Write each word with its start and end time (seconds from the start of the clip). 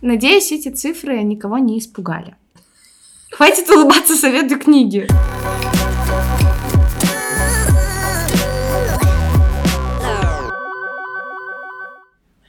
Надеюсь, 0.00 0.52
эти 0.52 0.68
цифры 0.68 1.20
никого 1.24 1.58
не 1.58 1.76
испугали. 1.80 2.36
Хватит 3.32 3.68
улыбаться 3.68 4.14
совету 4.14 4.56
книги. 4.56 5.08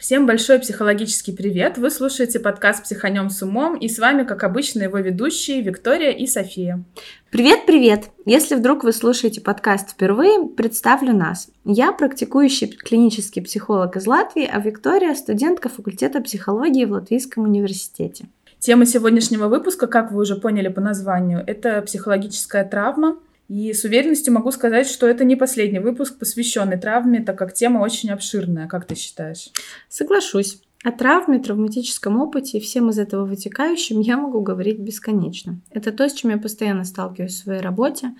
Всем 0.09 0.25
большой 0.25 0.57
психологический 0.57 1.31
привет! 1.33 1.77
Вы 1.77 1.91
слушаете 1.91 2.39
подкаст 2.39 2.81
«Психанем 2.81 3.29
с 3.29 3.43
умом» 3.43 3.77
и 3.77 3.87
с 3.87 3.99
вами, 3.99 4.23
как 4.23 4.43
обычно, 4.43 4.81
его 4.81 4.97
ведущие 4.97 5.61
Виктория 5.61 6.09
и 6.09 6.25
София. 6.25 6.83
Привет-привет! 7.29 8.09
Если 8.25 8.55
вдруг 8.55 8.83
вы 8.83 8.91
слушаете 8.91 9.39
подкаст 9.39 9.91
впервые, 9.91 10.47
представлю 10.47 11.13
нас. 11.13 11.49
Я 11.63 11.91
практикующий 11.91 12.69
клинический 12.69 13.43
психолог 13.43 13.97
из 13.97 14.07
Латвии, 14.07 14.49
а 14.51 14.59
Виктория– 14.59 15.13
студентка 15.15 15.69
факультета 15.69 16.21
психологии 16.21 16.85
в 16.85 16.93
Латвийском 16.93 17.43
университете. 17.43 18.25
Тема 18.57 18.87
сегодняшнего 18.87 19.47
выпуска, 19.47 19.85
как 19.85 20.11
вы 20.11 20.21
уже 20.21 20.37
поняли 20.37 20.69
по 20.69 20.81
названию, 20.81 21.43
это 21.45 21.83
психологическая 21.83 22.65
травма. 22.65 23.19
И 23.49 23.73
с 23.73 23.83
уверенностью 23.83 24.31
могу 24.31 24.51
сказать, 24.51 24.87
что 24.87 25.07
это 25.07 25.25
не 25.25 25.35
последний 25.35 25.79
выпуск, 25.79 26.19
посвященный 26.19 26.77
травме, 26.77 27.21
так 27.21 27.37
как 27.37 27.53
тема 27.53 27.79
очень 27.79 28.11
обширная. 28.11 28.67
Как 28.67 28.85
ты 28.85 28.95
считаешь? 28.95 29.49
Соглашусь. 29.89 30.61
О 30.81 30.93
травме, 30.93 31.39
травматическом 31.39 32.21
опыте 32.21 32.57
и 32.57 32.61
всем 32.61 32.89
из 32.89 32.99
этого 32.99 33.25
вытекающем 33.25 33.99
я 33.99 34.15
могу 34.15 34.39
говорить 34.39 34.79
бесконечно. 34.79 35.59
Это 35.71 35.91
то, 35.91 36.07
с 36.07 36.13
чем 36.13 36.31
я 36.31 36.37
постоянно 36.37 36.85
сталкиваюсь 36.85 37.33
в 37.33 37.43
своей 37.43 37.59
работе, 37.59 38.13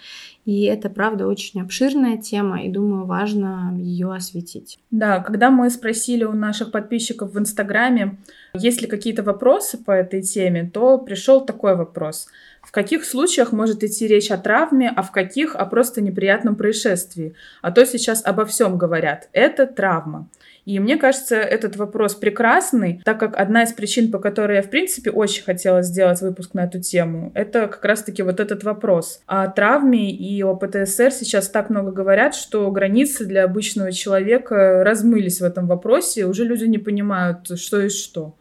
и 0.46 0.64
это, 0.64 0.90
правда, 0.90 1.28
очень 1.28 1.62
обширная 1.62 2.18
тема, 2.18 2.64
и 2.64 2.70
думаю, 2.70 3.06
важно 3.06 3.76
ее 3.78 4.14
осветить. 4.14 4.80
Да, 4.90 5.20
когда 5.20 5.50
мы 5.50 5.70
спросили 5.70 6.24
у 6.24 6.34
наших 6.34 6.72
подписчиков 6.72 7.34
в 7.34 7.40
Инстаграме, 7.40 8.18
есть 8.54 8.82
ли 8.82 8.88
какие-то 8.88 9.24
вопросы 9.24 9.78
по 9.78 9.92
этой 9.92 10.22
теме, 10.22 10.70
то 10.74 10.98
пришел 10.98 11.46
такой 11.46 11.76
вопрос. 11.76 12.28
В 12.62 12.72
каких 12.72 13.06
случаях 13.06 13.52
может 13.52 13.84
идти 13.84 14.08
речь 14.08 14.32
о 14.32 14.38
травме, 14.38 14.92
а 14.96 15.02
в 15.02 15.12
каких 15.12 15.56
о 15.56 15.66
просто 15.66 16.02
неприятном 16.02 16.56
происшествии? 16.56 17.34
А 17.62 17.72
то 17.72 17.86
сейчас 17.86 18.24
обо 18.26 18.46
всем 18.46 18.78
говорят. 18.78 19.30
Это 19.34 19.66
травма. 19.66 20.30
И 20.66 20.80
мне 20.80 20.98
кажется, 20.98 21.36
этот 21.36 21.78
вопрос 21.78 22.14
прекрасный, 22.14 23.02
так 23.04 23.20
как 23.20 23.36
одна 23.40 23.64
из 23.64 23.74
причин, 23.74 24.12
по 24.12 24.20
которой 24.20 24.58
я, 24.58 24.62
в 24.62 24.70
принципе, 24.70 25.10
очень 25.10 25.44
хотела 25.44 25.82
сделать 25.82 26.22
выпуск 26.22 26.54
на 26.54 26.66
эту 26.66 26.80
тему, 26.80 27.32
это 27.34 27.66
как 27.66 27.84
раз-таки 27.84 28.22
вот 28.22 28.40
этот 28.40 28.64
вопрос. 28.64 29.22
О 29.26 29.48
травме 29.48 30.12
и 30.12 30.29
о 30.44 30.56
ПТСР 30.56 31.12
сейчас 31.12 31.50
так 31.50 31.70
много 31.70 31.92
говорят, 31.92 32.36
что 32.36 32.70
границы 32.72 33.26
для 33.26 33.44
обычного 33.44 33.92
человека 33.92 34.84
размылись 34.84 35.42
в 35.42 35.44
этом 35.44 35.68
вопросе, 35.68 36.22
и 36.22 36.24
уже 36.24 36.46
люди 36.46 36.66
не 36.66 36.78
понимают, 36.78 37.60
что 37.60 37.82
и 37.82 37.90
что. 37.90 38.36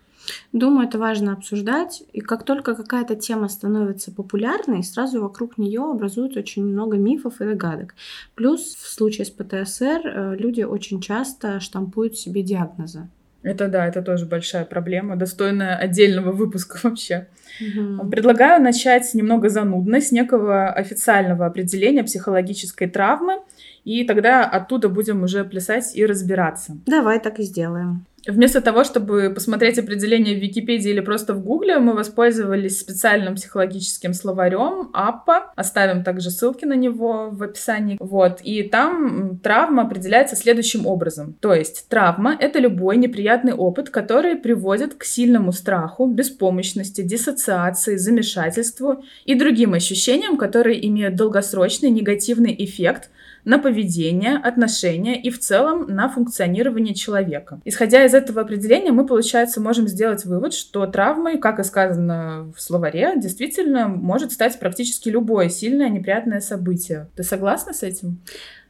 Думаю, 0.53 0.89
это 0.89 0.98
важно 0.98 1.33
обсуждать. 1.33 2.03
И 2.12 2.20
как 2.20 2.44
только 2.44 2.75
какая-то 2.75 3.16
тема 3.16 3.48
становится 3.48 4.12
популярной, 4.12 4.83
сразу 4.83 5.20
вокруг 5.22 5.59
нее 5.59 5.83
образуется 5.83 6.41
очень 6.41 6.64
много 6.64 6.97
мифов 6.97 7.41
и 7.41 7.44
догадок. 7.44 7.94
Плюс 8.34 8.75
в 8.75 8.89
случае 8.89 9.25
с 9.25 9.31
ПТСР 9.31 10.00
э, 10.05 10.36
люди 10.36 10.62
очень 10.62 11.00
часто 11.00 11.61
штампуют 11.61 12.16
себе 12.16 12.42
диагнозы. 12.42 13.09
Это 13.42 13.69
да, 13.69 13.86
это 13.86 14.03
тоже 14.03 14.27
большая 14.27 14.64
проблема, 14.64 15.17
достойная 15.17 15.77
отдельного 15.77 16.33
выпуска 16.33 16.78
вообще. 16.83 17.28
Угу. 17.61 18.08
Предлагаю 18.11 18.62
начать 18.62 19.14
немного 19.14 19.48
занудно 19.48 20.00
с 20.00 20.12
некого 20.12 20.70
официального 20.70 21.47
определения 21.47 22.03
психологической 22.03 22.89
травмы, 22.89 23.41
и 23.84 24.05
тогда 24.05 24.44
оттуда 24.44 24.89
будем 24.89 25.22
уже 25.22 25.44
плясать 25.44 25.97
и 25.97 26.05
разбираться. 26.05 26.77
Давай 26.86 27.20
так 27.20 27.39
и 27.39 27.44
сделаем. 27.44 28.05
Вместо 28.29 28.61
того, 28.61 28.84
чтобы 28.84 29.33
посмотреть 29.34 29.79
определение 29.79 30.37
в 30.37 30.39
Википедии 30.39 30.91
или 30.91 31.01
просто 31.01 31.33
в 31.33 31.43
Гугле, 31.43 31.79
мы 31.79 31.95
воспользовались 31.95 32.79
специальным 32.79 33.37
психологическим 33.37 34.12
словарем 34.12 34.91
АППА. 34.93 35.53
Оставим 35.57 36.05
также 36.05 36.31
ссылки 36.31 36.67
на 36.67 36.75
него 36.75 37.31
в 37.31 37.43
описании. 37.43 37.97
Вот. 37.99 38.41
И 38.43 38.65
там 38.65 39.38
травма 39.38 39.84
определяется 39.84 40.37
следующим 40.37 40.87
образом. 40.87 41.37
То 41.41 41.55
есть 41.55 41.88
травма— 41.88 42.37
это 42.41 42.59
любой 42.59 42.99
неприятный 42.99 43.55
опыт, 43.55 43.88
который 43.88 44.37
приводит 44.37 44.94
к 44.94 45.05
сильному 45.05 45.53
страху, 45.53 46.06
беспомощности, 46.06 47.00
диссоциации, 47.00 47.97
замешательству 47.97 49.03
и 49.25 49.34
другим 49.37 49.72
ощущениям, 49.72 50.37
которые 50.37 50.87
имеют 50.87 51.17
долгосрочный 51.17 51.88
негативный 51.88 52.55
эффект 52.59 53.09
на 53.48 53.59
поведение, 53.59 54.36
отношения 54.36 55.19
и 55.19 55.31
в 55.31 55.41
целом 55.41 55.86
на 55.88 56.10
функционирование 56.10 56.94
человека. 56.94 57.62
Исходя 57.64 58.04
из 58.04 58.12
этого 58.12 58.42
определения, 58.42 58.92
мы, 58.92 59.06
получается, 59.06 59.59
можем 59.62 59.88
сделать 59.88 60.26
вывод, 60.26 60.53
что 60.53 60.86
травмой, 60.86 61.38
как 61.38 61.58
и 61.58 61.64
сказано 61.64 62.53
в 62.54 62.60
словаре, 62.60 63.14
действительно 63.16 63.88
может 63.88 64.32
стать 64.32 64.58
практически 64.60 65.08
любое 65.08 65.48
сильное 65.48 65.88
неприятное 65.88 66.41
событие. 66.41 67.08
Ты 67.16 67.22
согласна 67.22 67.72
с 67.72 67.82
этим? 67.82 68.20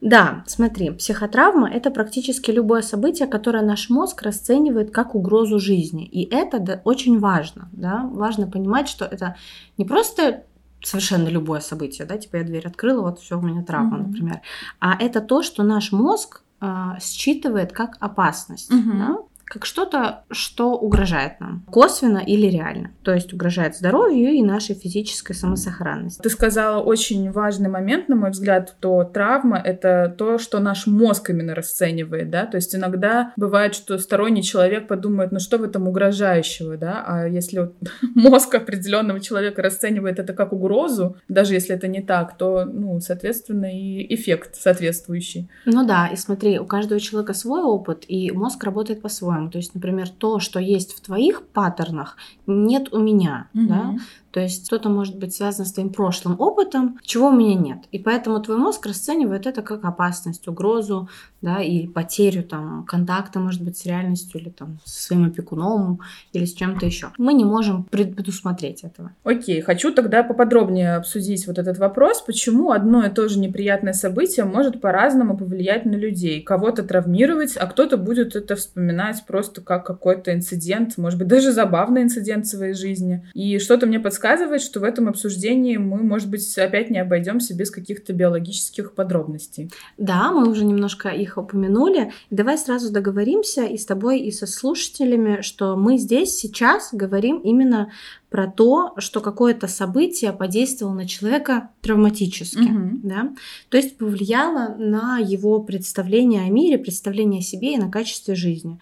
Да, 0.00 0.44
смотри, 0.46 0.90
психотравма– 0.90 1.68
это 1.74 1.90
практически 1.90 2.52
любое 2.52 2.82
событие, 2.82 3.26
которое 3.26 3.64
наш 3.64 3.90
мозг 3.90 4.22
расценивает 4.22 4.92
как 4.92 5.16
угрозу 5.16 5.58
жизни. 5.58 6.06
И 6.06 6.22
это 6.32 6.60
да, 6.60 6.80
очень 6.84 7.18
важно. 7.18 7.68
Да? 7.72 8.08
Важно 8.12 8.48
понимать, 8.48 8.88
что 8.88 9.04
это 9.06 9.34
не 9.76 9.84
просто 9.84 10.44
совершенно 10.82 11.28
любое 11.28 11.60
событие, 11.60 12.06
да, 12.06 12.16
типа 12.18 12.36
я 12.36 12.44
дверь 12.44 12.66
открыла, 12.66 13.02
вот 13.02 13.20
все, 13.20 13.38
у 13.38 13.42
меня 13.42 13.62
травма, 13.62 13.98
mm-hmm. 13.98 14.06
например. 14.06 14.40
А 14.80 14.96
это 14.98 15.20
то, 15.20 15.42
что 15.42 15.62
наш 15.62 15.92
мозг 15.92 16.42
э, 16.60 16.92
считывает 17.00 17.72
как 17.72 17.96
опасность. 18.00 18.70
Mm-hmm. 18.70 18.98
Да? 18.98 19.18
Как 19.48 19.64
что-то, 19.64 20.24
что 20.30 20.74
угрожает 20.74 21.40
нам, 21.40 21.64
косвенно 21.70 22.18
или 22.18 22.46
реально. 22.46 22.90
То 23.02 23.14
есть 23.14 23.32
угрожает 23.32 23.76
здоровью 23.76 24.30
и 24.30 24.42
нашей 24.42 24.74
физической 24.74 25.32
самосохранности. 25.32 26.20
Ты 26.20 26.28
сказала 26.28 26.82
очень 26.82 27.30
важный 27.32 27.70
момент, 27.70 28.08
на 28.08 28.16
мой 28.16 28.30
взгляд, 28.30 28.76
то 28.80 29.04
травма— 29.04 29.58
это 29.64 30.14
то, 30.16 30.38
что 30.38 30.58
наш 30.58 30.86
мозг 30.86 31.30
именно 31.30 31.54
расценивает, 31.54 32.30
да, 32.30 32.44
то 32.44 32.56
есть 32.56 32.74
иногда 32.74 33.32
бывает, 33.36 33.74
что 33.74 33.98
сторонний 33.98 34.42
человек 34.42 34.86
подумает, 34.86 35.32
ну 35.32 35.40
что 35.40 35.58
в 35.58 35.62
этом 35.62 35.88
угрожающего, 35.88 36.76
да, 36.76 37.02
а 37.06 37.26
если 37.26 37.60
вот 37.60 37.76
мозг 38.14 38.54
определенного 38.54 39.20
человека 39.20 39.62
расценивает 39.62 40.18
это 40.18 40.34
как 40.34 40.52
угрозу, 40.52 41.16
даже 41.28 41.54
если 41.54 41.74
это 41.74 41.88
не 41.88 42.02
так, 42.02 42.36
то, 42.36 42.64
ну, 42.66 43.00
соответственно, 43.00 43.72
и 43.74 44.14
эффект 44.14 44.56
соответствующий. 44.56 45.48
Ну 45.64 45.86
да, 45.86 46.08
и 46.08 46.16
смотри, 46.16 46.58
у 46.58 46.66
каждого 46.66 47.00
человека 47.00 47.32
свой 47.32 47.62
опыт, 47.62 48.04
и 48.08 48.30
мозг 48.30 48.62
работает 48.64 49.00
по-своему 49.00 49.37
по-своему. 49.38 49.50
То 49.50 49.58
есть, 49.58 49.74
например, 49.74 50.08
то, 50.08 50.40
что 50.40 50.58
есть 50.58 50.94
в 50.94 51.00
твоих 51.00 51.46
паттернах, 51.46 52.16
нет 52.46 52.92
у 52.92 52.98
меня. 52.98 53.48
Угу. 53.54 53.66
Да? 53.66 53.96
То 54.30 54.40
есть 54.40 54.66
что-то 54.66 54.88
может 54.88 55.18
быть 55.18 55.34
связано 55.34 55.64
с 55.64 55.72
твоим 55.72 55.90
прошлым 55.90 56.38
опытом, 56.38 56.98
чего 57.02 57.28
у 57.28 57.32
меня 57.32 57.54
нет. 57.54 57.78
И 57.92 57.98
поэтому 57.98 58.40
твой 58.40 58.58
мозг 58.58 58.86
расценивает 58.86 59.46
это 59.46 59.62
как 59.62 59.84
опасность, 59.84 60.46
угрозу, 60.48 61.08
да, 61.40 61.62
и 61.62 61.86
потерю 61.86 62.42
там 62.42 62.84
контакта, 62.84 63.40
может 63.40 63.62
быть, 63.62 63.78
с 63.78 63.86
реальностью 63.86 64.40
или 64.40 64.50
там 64.50 64.80
со 64.84 65.02
своим 65.02 65.24
опекуном 65.26 66.00
или 66.32 66.44
с 66.44 66.52
чем-то 66.54 66.84
еще. 66.84 67.10
Мы 67.16 67.32
не 67.32 67.44
можем 67.44 67.84
предусмотреть 67.84 68.84
этого. 68.84 69.12
Окей, 69.24 69.60
хочу 69.60 69.92
тогда 69.92 70.22
поподробнее 70.22 70.96
обсудить 70.96 71.46
вот 71.46 71.58
этот 71.58 71.78
вопрос, 71.78 72.20
почему 72.20 72.72
одно 72.72 73.04
и 73.06 73.10
то 73.10 73.28
же 73.28 73.38
неприятное 73.38 73.92
событие 73.92 74.44
может 74.44 74.80
по-разному 74.80 75.36
повлиять 75.36 75.86
на 75.86 75.94
людей. 75.94 76.42
Кого-то 76.42 76.82
травмировать, 76.82 77.56
а 77.56 77.66
кто-то 77.66 77.96
будет 77.96 78.36
это 78.36 78.56
вспоминать 78.56 79.24
просто 79.28 79.60
как 79.60 79.86
какой-то 79.86 80.34
инцидент, 80.34 80.96
может 80.96 81.18
быть, 81.18 81.28
даже 81.28 81.52
забавный 81.52 82.02
инцидент 82.02 82.46
в 82.46 82.48
своей 82.48 82.72
жизни. 82.72 83.24
И 83.34 83.58
что-то 83.58 83.86
мне 83.86 84.00
подсказывает, 84.00 84.62
что 84.62 84.80
в 84.80 84.84
этом 84.84 85.06
обсуждении 85.08 85.76
мы, 85.76 86.02
может 86.02 86.28
быть, 86.30 86.58
опять 86.58 86.90
не 86.90 86.98
обойдемся 86.98 87.54
без 87.54 87.70
каких-то 87.70 88.12
биологических 88.14 88.94
подробностей. 88.94 89.70
Да, 89.98 90.32
мы 90.32 90.48
уже 90.48 90.64
немножко 90.64 91.10
их 91.10 91.36
упомянули. 91.36 92.10
Давай 92.30 92.56
сразу 92.56 92.90
договоримся 92.90 93.64
и 93.64 93.76
с 93.76 93.84
тобой, 93.84 94.20
и 94.20 94.32
со 94.32 94.46
слушателями, 94.46 95.42
что 95.42 95.76
мы 95.76 95.98
здесь 95.98 96.34
сейчас 96.34 96.88
говорим 96.92 97.38
именно 97.38 97.90
про 98.30 98.46
то, 98.46 98.92
что 98.98 99.20
какое-то 99.20 99.68
событие 99.68 100.32
подействовало 100.32 100.94
на 100.94 101.08
человека 101.08 101.70
травматически, 101.80 102.58
угу. 102.58 103.00
да, 103.02 103.32
то 103.70 103.76
есть 103.76 103.96
повлияло 103.96 104.74
на 104.78 105.18
его 105.18 105.60
представление 105.60 106.42
о 106.42 106.50
мире, 106.50 106.78
представление 106.78 107.40
о 107.40 107.42
себе 107.42 107.74
и 107.74 107.78
на 107.78 107.90
качестве 107.90 108.34
жизни. 108.34 108.78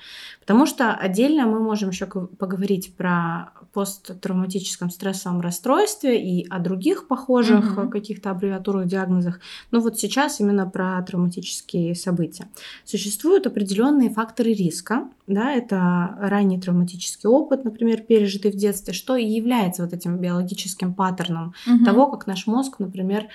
Потому 0.47 0.65
что 0.65 0.95
отдельно 0.95 1.45
мы 1.47 1.59
можем 1.59 1.91
еще 1.91 2.07
поговорить 2.07 2.95
про 2.97 3.51
посттравматическом 3.73 4.91
стрессовом 4.91 5.41
расстройстве 5.41 6.23
и 6.23 6.47
о 6.49 6.61
других 6.61 7.09
похожих 7.09 7.77
угу. 7.77 7.91
каких-то 7.91 8.31
аббревиатурах, 8.31 8.87
диагнозах. 8.87 9.41
Но 9.73 9.81
вот 9.81 9.99
сейчас 9.99 10.41
именно 10.41 10.67
про 10.67 11.03
травматические 11.03 11.97
события. 11.97 12.49
Существуют 12.85 13.47
определенные 13.47 14.09
факторы 14.09 14.53
риска, 14.53 15.09
да, 15.27 15.53
это 15.53 16.17
ранний 16.21 16.61
травматический 16.61 17.29
опыт, 17.29 17.65
например, 17.65 18.03
пережитый 18.03 18.53
в 18.53 18.57
детстве, 18.57 18.95
что 18.95 19.17
и 19.17 19.27
является 19.27 19.83
вот 19.83 19.93
этим 19.93 20.19
биологическим 20.19 20.95
паттерном 20.95 21.55
угу. 21.67 21.85
того, 21.85 22.07
как 22.07 22.29
наш 22.29 22.47
мозг, 22.47 22.79
например, 22.79 23.27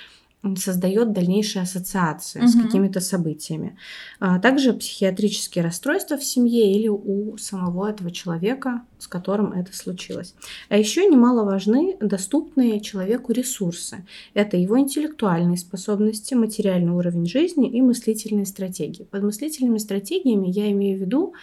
создает 0.57 1.13
дальнейшие 1.13 1.61
ассоциации 1.61 2.39
угу. 2.39 2.47
с 2.47 2.55
какими-то 2.55 2.99
событиями. 2.99 3.77
А 4.19 4.39
также 4.39 4.73
психиатрические 4.73 5.63
расстройства 5.63 6.17
в 6.17 6.23
семье 6.23 6.73
или 6.75 6.87
у 6.87 7.37
самого 7.37 7.89
этого 7.89 8.11
человека, 8.11 8.81
с 8.97 9.07
которым 9.07 9.53
это 9.53 9.75
случилось. 9.75 10.33
А 10.69 10.77
еще 10.77 11.05
немаловажны 11.05 11.97
доступные 11.99 12.81
человеку 12.81 13.31
ресурсы. 13.33 14.05
Это 14.33 14.57
его 14.57 14.79
интеллектуальные 14.79 15.57
способности, 15.57 16.33
материальный 16.33 16.91
уровень 16.91 17.27
жизни 17.27 17.69
и 17.69 17.81
мыслительные 17.81 18.45
стратегии. 18.45 19.03
Под 19.03 19.23
мыслительными 19.23 19.77
стратегиями 19.77 20.47
я 20.49 20.71
имею 20.71 20.97
в 20.97 21.01
виду 21.01 21.33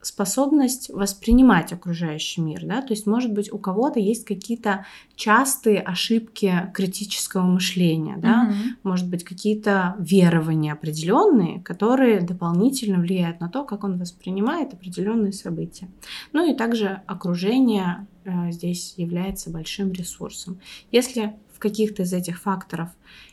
способность 0.00 0.90
воспринимать 0.90 1.72
окружающий 1.72 2.40
мир, 2.40 2.64
да, 2.64 2.82
то 2.82 2.92
есть, 2.92 3.06
может 3.06 3.32
быть, 3.32 3.52
у 3.52 3.58
кого-то 3.58 3.98
есть 3.98 4.24
какие-то 4.24 4.86
частые 5.16 5.80
ошибки 5.80 6.70
критического 6.72 7.42
мышления, 7.42 8.16
да, 8.16 8.48
mm-hmm. 8.48 8.70
может 8.84 9.08
быть, 9.08 9.24
какие-то 9.24 9.96
верования 9.98 10.72
определенные, 10.72 11.60
которые 11.60 12.20
дополнительно 12.20 12.98
влияют 12.98 13.40
на 13.40 13.48
то, 13.48 13.64
как 13.64 13.84
он 13.84 13.98
воспринимает 13.98 14.72
определенные 14.72 15.32
события. 15.32 15.88
Ну 16.32 16.48
и 16.48 16.54
также 16.54 17.02
окружение 17.06 18.06
э, 18.24 18.52
здесь 18.52 18.94
является 18.96 19.50
большим 19.50 19.92
ресурсом. 19.92 20.60
Если 20.92 21.34
в 21.52 21.58
каких-то 21.58 22.04
из 22.04 22.12
этих 22.12 22.40
факторов 22.40 22.88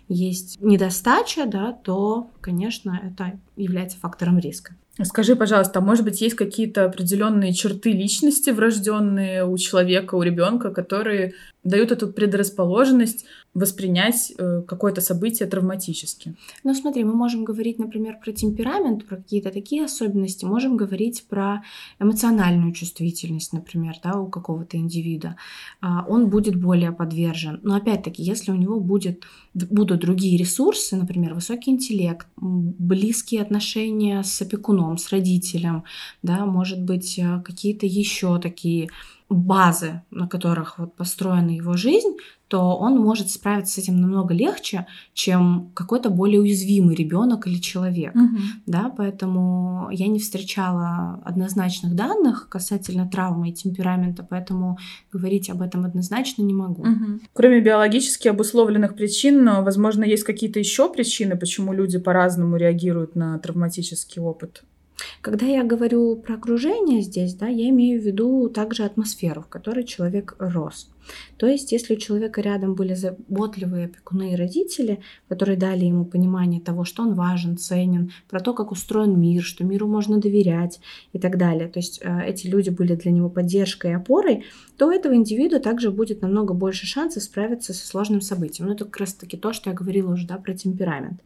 есть 0.08 0.60
недостача, 0.60 1.46
да, 1.46 1.74
то, 1.74 2.32
конечно, 2.42 3.00
это 3.04 3.40
является 3.56 4.00
фактором 4.00 4.40
риска. 4.40 4.76
Скажи, 5.04 5.36
пожалуйста, 5.36 5.80
а 5.80 5.82
может 5.82 6.06
быть 6.06 6.22
есть 6.22 6.36
какие-то 6.36 6.86
определенные 6.86 7.54
черты 7.54 7.92
личности 7.92 8.52
врожденные 8.52 9.46
у 9.46 9.58
человека, 9.58 10.16
у 10.16 10.22
ребенка, 10.22 10.72
которые 10.72 11.34
дают 11.66 11.92
эту 11.92 12.08
предрасположенность 12.08 13.26
воспринять 13.54 14.34
э, 14.38 14.62
какое-то 14.68 15.02
событие 15.02 15.48
травматически. 15.48 16.36
Ну 16.64 16.74
смотри, 16.76 17.04
мы 17.04 17.14
можем 17.14 17.44
говорить, 17.44 17.80
например, 17.80 18.18
про 18.24 18.32
темперамент, 18.34 19.06
про 19.06 19.18
какие-то 19.18 19.50
такие 19.50 19.86
особенности, 19.86 20.46
можем 20.46 20.78
говорить 20.78 21.26
про 21.28 21.64
эмоциональную 22.00 22.74
чувствительность, 22.74 23.54
например, 23.54 23.96
да, 24.04 24.20
у 24.20 24.28
какого-то 24.28 24.78
индивида. 24.78 25.38
А, 25.82 26.06
он 26.08 26.30
будет 26.30 26.56
более 26.56 26.92
подвержен. 26.92 27.60
Но 27.64 27.76
опять-таки, 27.76 28.22
если 28.22 28.52
у 28.52 28.56
него 28.56 28.80
будет, 28.80 29.24
будут 29.54 30.02
другие 30.02 30.38
ресурсы, 30.38 30.96
например, 30.96 31.34
высокий 31.34 31.72
интеллект, 31.72 32.28
близкие 32.36 33.42
отношения 33.42 34.22
с 34.22 34.42
опекуном, 34.42 34.98
с 34.98 35.10
родителем, 35.10 35.86
да, 36.22 36.46
может 36.46 36.82
быть, 36.82 37.18
э, 37.18 37.42
какие-то 37.44 37.86
еще 37.86 38.38
такие 38.40 38.90
базы, 39.30 40.04
на 40.12 40.28
которых 40.28 40.78
вот 40.78 40.96
построена 40.96 41.50
его 41.50 41.76
жизнь, 41.76 42.16
то 42.48 42.78
он 42.78 43.00
может 43.00 43.32
справиться 43.32 43.74
с 43.74 43.78
этим 43.80 44.00
намного 44.00 44.34
легче, 44.36 44.86
чем 45.14 45.72
какой-то 45.74 46.12
более 46.12 46.42
уязвимый 46.42 46.96
ребенок 46.96 47.48
или 47.48 47.60
человек. 47.60 48.14
Угу. 48.16 48.38
Да, 48.68 48.94
поэтому 48.96 49.90
я 49.92 50.08
не 50.08 50.20
встречала 50.20 51.22
однозначных 51.26 51.96
данных 51.96 52.48
касательно 52.50 53.10
травмы 53.10 53.50
и 53.50 53.54
темперамента, 53.54 54.26
поэтому 54.30 54.78
говорить 55.12 55.50
об 55.50 55.64
этом 55.64 55.86
однозначно 55.86 56.44
не 56.44 56.54
могу. 56.54 56.84
Угу. 56.84 57.20
Кроме 57.34 57.62
биологически 57.62 58.28
обусловленных 58.28 58.96
причин, 58.96 59.44
возможно, 59.64 60.04
есть 60.04 60.24
какие-то 60.24 60.60
еще 60.60 60.92
причины, 60.92 61.36
почему 61.36 61.74
люди 61.74 61.98
по-разному 61.98 62.58
реагируют 62.58 63.16
на 63.16 63.40
травматический 63.40 64.22
опыт. 64.22 64.64
Когда 65.22 65.46
я 65.46 65.64
говорю 65.64 66.16
про 66.16 66.36
окружение 66.36 67.02
здесь, 67.02 67.34
да, 67.34 67.48
я 67.48 67.70
имею 67.70 68.02
в 68.02 68.06
виду 68.06 68.50
также 68.50 68.84
атмосферу, 68.84 69.42
в 69.42 69.48
которой 69.48 69.84
человек 69.84 70.36
рос. 70.40 70.90
То 71.38 71.48
есть, 71.48 71.72
если 71.72 71.96
у 71.96 71.98
человека 71.98 72.42
рядом 72.42 72.76
были 72.76 72.94
заботливые 72.94 73.86
опекуны 73.86 74.34
и 74.34 74.36
родители, 74.36 75.02
которые 75.28 75.58
дали 75.58 75.86
ему 75.86 76.06
понимание 76.06 76.62
того, 76.62 76.84
что 76.84 77.04
он 77.04 77.14
важен, 77.14 77.58
ценен, 77.58 78.12
про 78.30 78.40
то, 78.40 78.54
как 78.54 78.72
устроен 78.72 79.20
мир, 79.20 79.44
что 79.44 79.64
миру 79.64 79.88
можно 79.88 80.18
доверять 80.18 80.80
и 81.14 81.20
так 81.20 81.38
далее, 81.38 81.68
то 81.68 81.80
есть 81.80 82.00
э, 82.02 82.26
эти 82.26 82.48
люди 82.48 82.70
были 82.70 82.96
для 82.96 83.12
него 83.12 83.30
поддержкой 83.30 83.92
и 83.92 83.96
опорой, 83.96 84.46
то 84.78 84.88
у 84.88 84.92
этого 84.92 85.16
индивида 85.16 85.60
также 85.60 85.92
будет 85.92 86.22
намного 86.22 86.54
больше 86.54 86.86
шансов 86.86 87.24
справиться 87.24 87.74
со 87.74 87.86
сложным 87.86 88.22
событием. 88.22 88.68
Ну, 88.68 88.74
это 88.74 88.86
как 88.86 88.98
раз-таки 88.98 89.38
то, 89.38 89.54
что 89.54 89.70
я 89.70 89.76
говорила 89.76 90.14
уже 90.14 90.28
да, 90.28 90.38
про 90.38 90.54
темперамент. 90.54 91.22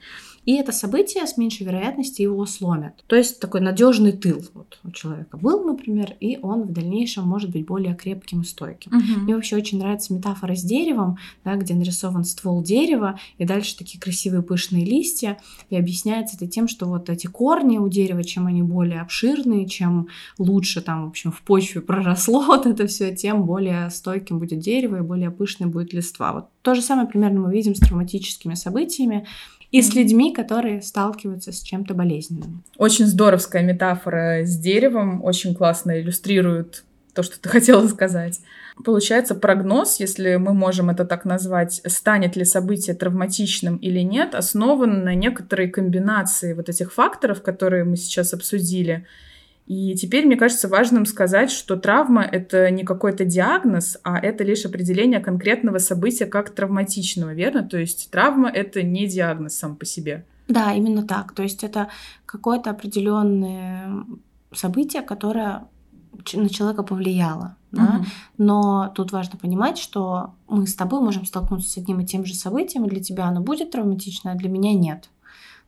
И 0.45 0.55
это 0.55 0.71
событие 0.71 1.27
с 1.27 1.37
меньшей 1.37 1.67
вероятностью 1.67 2.23
его 2.23 2.43
сломят. 2.47 3.03
То 3.05 3.15
есть 3.15 3.39
такой 3.39 3.61
надежный 3.61 4.13
тыл 4.13 4.41
вот 4.55 4.79
у 4.83 4.89
человека 4.89 5.37
был, 5.37 5.63
например, 5.63 6.15
и 6.19 6.39
он 6.41 6.63
в 6.63 6.71
дальнейшем 6.71 7.25
может 7.25 7.51
быть 7.51 7.67
более 7.67 7.95
крепким 7.95 8.41
и 8.41 8.45
стойким. 8.45 8.91
Угу. 8.95 9.19
Мне 9.21 9.35
вообще 9.35 9.57
очень 9.57 9.68
нравится 9.77 10.13
метафора 10.13 10.55
с 10.55 10.63
деревом, 10.63 11.17
да, 11.43 11.55
где 11.55 11.73
нарисован 11.73 12.23
ствол 12.23 12.63
дерева, 12.63 13.19
и 13.37 13.45
дальше 13.45 13.77
такие 13.77 13.99
красивые 13.99 14.41
пышные 14.41 14.85
листья, 14.85 15.37
и 15.69 15.75
объясняется 15.75 16.35
это 16.35 16.47
тем, 16.47 16.67
что 16.67 16.85
вот 16.87 17.09
эти 17.09 17.27
корни 17.27 17.77
у 17.77 17.87
дерева, 17.87 18.23
чем 18.23 18.47
они 18.47 18.63
более 18.63 19.01
обширные, 19.01 19.67
чем 19.67 20.07
лучше 20.37 20.81
там, 20.81 21.05
в 21.05 21.09
общем, 21.09 21.31
в 21.31 21.41
почве 21.41 21.81
проросло 21.89 22.41
вот 22.41 22.65
это 22.65 22.87
все, 22.87 23.15
тем 23.15 23.43
более 23.43 23.89
стойким 23.89 24.39
будет 24.39 24.59
дерево 24.59 24.97
и 24.97 25.01
более 25.01 25.31
пышной 25.31 25.69
будет 25.69 25.93
листва. 25.93 26.33
Вот 26.33 26.49
то 26.61 26.75
же 26.75 26.81
самое 26.81 27.07
примерно 27.07 27.41
мы 27.41 27.53
видим 27.53 27.75
с 27.75 27.79
травматическими 27.79 28.53
событиями, 28.53 29.25
и 29.71 29.81
с 29.81 29.93
людьми, 29.93 30.33
которые 30.33 30.81
сталкиваются 30.81 31.51
с 31.51 31.61
чем-то 31.61 31.93
болезненным. 31.93 32.63
Очень 32.77 33.05
здоровская 33.05 33.61
метафора 33.61 34.43
с 34.43 34.57
деревом, 34.57 35.23
очень 35.23 35.53
классно 35.53 35.99
иллюстрирует 36.01 36.83
то, 37.13 37.23
что 37.23 37.39
ты 37.39 37.49
хотела 37.49 37.87
сказать. 37.87 38.39
Получается, 38.83 39.35
прогноз, 39.35 39.99
если 39.99 40.37
мы 40.37 40.53
можем 40.53 40.89
это 40.89 41.03
так 41.03 41.25
назвать, 41.25 41.81
станет 41.85 42.37
ли 42.37 42.45
событие 42.45 42.95
травматичным 42.95 43.75
или 43.75 43.99
нет, 43.99 44.35
основан 44.35 45.03
на 45.03 45.15
некоторой 45.15 45.69
комбинации 45.69 46.53
вот 46.53 46.69
этих 46.69 46.93
факторов, 46.93 47.41
которые 47.41 47.83
мы 47.83 47.97
сейчас 47.97 48.33
обсудили. 48.33 49.05
И 49.67 49.93
теперь 49.95 50.25
мне 50.25 50.35
кажется 50.35 50.67
важным 50.67 51.05
сказать, 51.05 51.51
что 51.51 51.75
травма— 51.75 52.23
это 52.31 52.71
не 52.71 52.83
какой-то 52.83 53.25
диагноз, 53.25 53.99
а 54.03 54.17
это 54.17 54.43
лишь 54.43 54.65
определение 54.65 55.19
конкретного 55.19 55.77
события 55.77 56.25
как 56.25 56.49
травматичного, 56.49 57.33
верно? 57.33 57.63
То 57.63 57.77
есть 57.77 58.09
травма— 58.09 58.49
это 58.53 58.81
не 58.81 59.07
диагноз 59.07 59.55
сам 59.55 59.75
по 59.75 59.85
себе. 59.85 60.25
Да, 60.47 60.73
именно 60.73 61.05
так. 61.05 61.33
То 61.33 61.43
есть 61.43 61.63
это 61.63 61.89
какое-то 62.25 62.71
определенное 62.71 64.05
событие, 64.51 65.03
которое 65.03 65.65
на 66.33 66.49
человека 66.49 66.83
повлияло. 66.83 67.55
Да? 67.71 67.83
Угу. 67.83 68.05
Но 68.37 68.91
тут 68.95 69.11
важно 69.11 69.37
понимать, 69.37 69.77
что 69.77 70.33
мы 70.47 70.67
с 70.67 70.75
тобой 70.75 71.01
можем 71.01 71.25
столкнуться 71.25 71.69
с 71.69 71.77
одним 71.77 71.99
и 71.99 72.05
тем 72.05 72.25
же 72.25 72.33
событием, 72.33 72.85
и 72.85 72.89
для 72.89 73.01
тебя 73.01 73.25
оно 73.25 73.41
будет 73.41 73.71
травматично, 73.71 74.31
а 74.31 74.35
для 74.35 74.49
меня 74.49 74.73
нет 74.73 75.09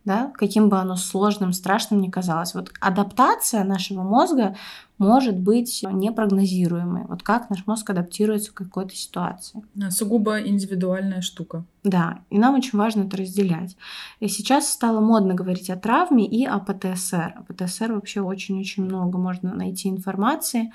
да, 0.03 0.31
каким 0.35 0.69
бы 0.69 0.79
оно 0.79 0.95
сложным, 0.95 1.53
страшным 1.53 2.01
ни 2.01 2.09
казалось. 2.09 2.53
Вот 2.53 2.71
адаптация 2.79 3.63
нашего 3.63 4.01
мозга 4.01 4.55
может 5.01 5.37
быть 5.37 5.83
непрогнозируемой. 5.83 7.05
Вот 7.07 7.23
как 7.23 7.49
наш 7.49 7.65
мозг 7.65 7.89
адаптируется 7.89 8.51
к 8.51 8.55
какой-то 8.55 8.95
ситуации. 8.95 9.63
Сугубо 9.89 10.39
индивидуальная 10.39 11.21
штука. 11.21 11.65
Да, 11.83 12.19
и 12.29 12.37
нам 12.37 12.55
очень 12.55 12.77
важно 12.77 13.03
это 13.03 13.17
разделять. 13.17 13.75
И 14.19 14.27
сейчас 14.27 14.69
стало 14.69 14.99
модно 14.99 15.33
говорить 15.33 15.71
о 15.71 15.75
травме 15.75 16.27
и 16.27 16.45
о 16.45 16.59
ПТСР. 16.59 17.33
О 17.35 17.43
ПТСР 17.51 17.93
вообще 17.93 18.21
очень-очень 18.21 18.83
много 18.83 19.17
можно 19.17 19.53
найти 19.55 19.89
информации 19.89 20.71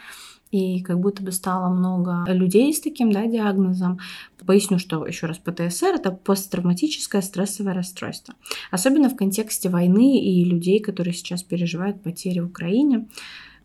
и 0.50 0.80
как 0.83 1.00
будто 1.00 1.23
бы 1.23 1.33
стало 1.33 1.73
много 1.73 2.25
людей 2.26 2.73
с 2.73 2.80
таким 2.80 3.12
да, 3.12 3.26
диагнозом. 3.26 3.99
Поясню, 4.45 4.78
что 4.78 5.06
еще 5.06 5.26
раз 5.26 5.38
ПТСР 5.38 5.95
это 5.95 6.12
посттравматическое 6.12 7.23
стрессовое 7.23 7.75
расстройство. 7.75 8.35
Особенно 8.71 9.09
в 9.09 9.16
контексте 9.16 9.68
войны 9.68 10.21
и 10.21 10.45
людей, 10.45 10.80
которые 10.80 11.14
сейчас 11.14 11.42
переживают 11.42 12.02
потери 12.02 12.40
в 12.40 12.47
Украине. 12.47 13.06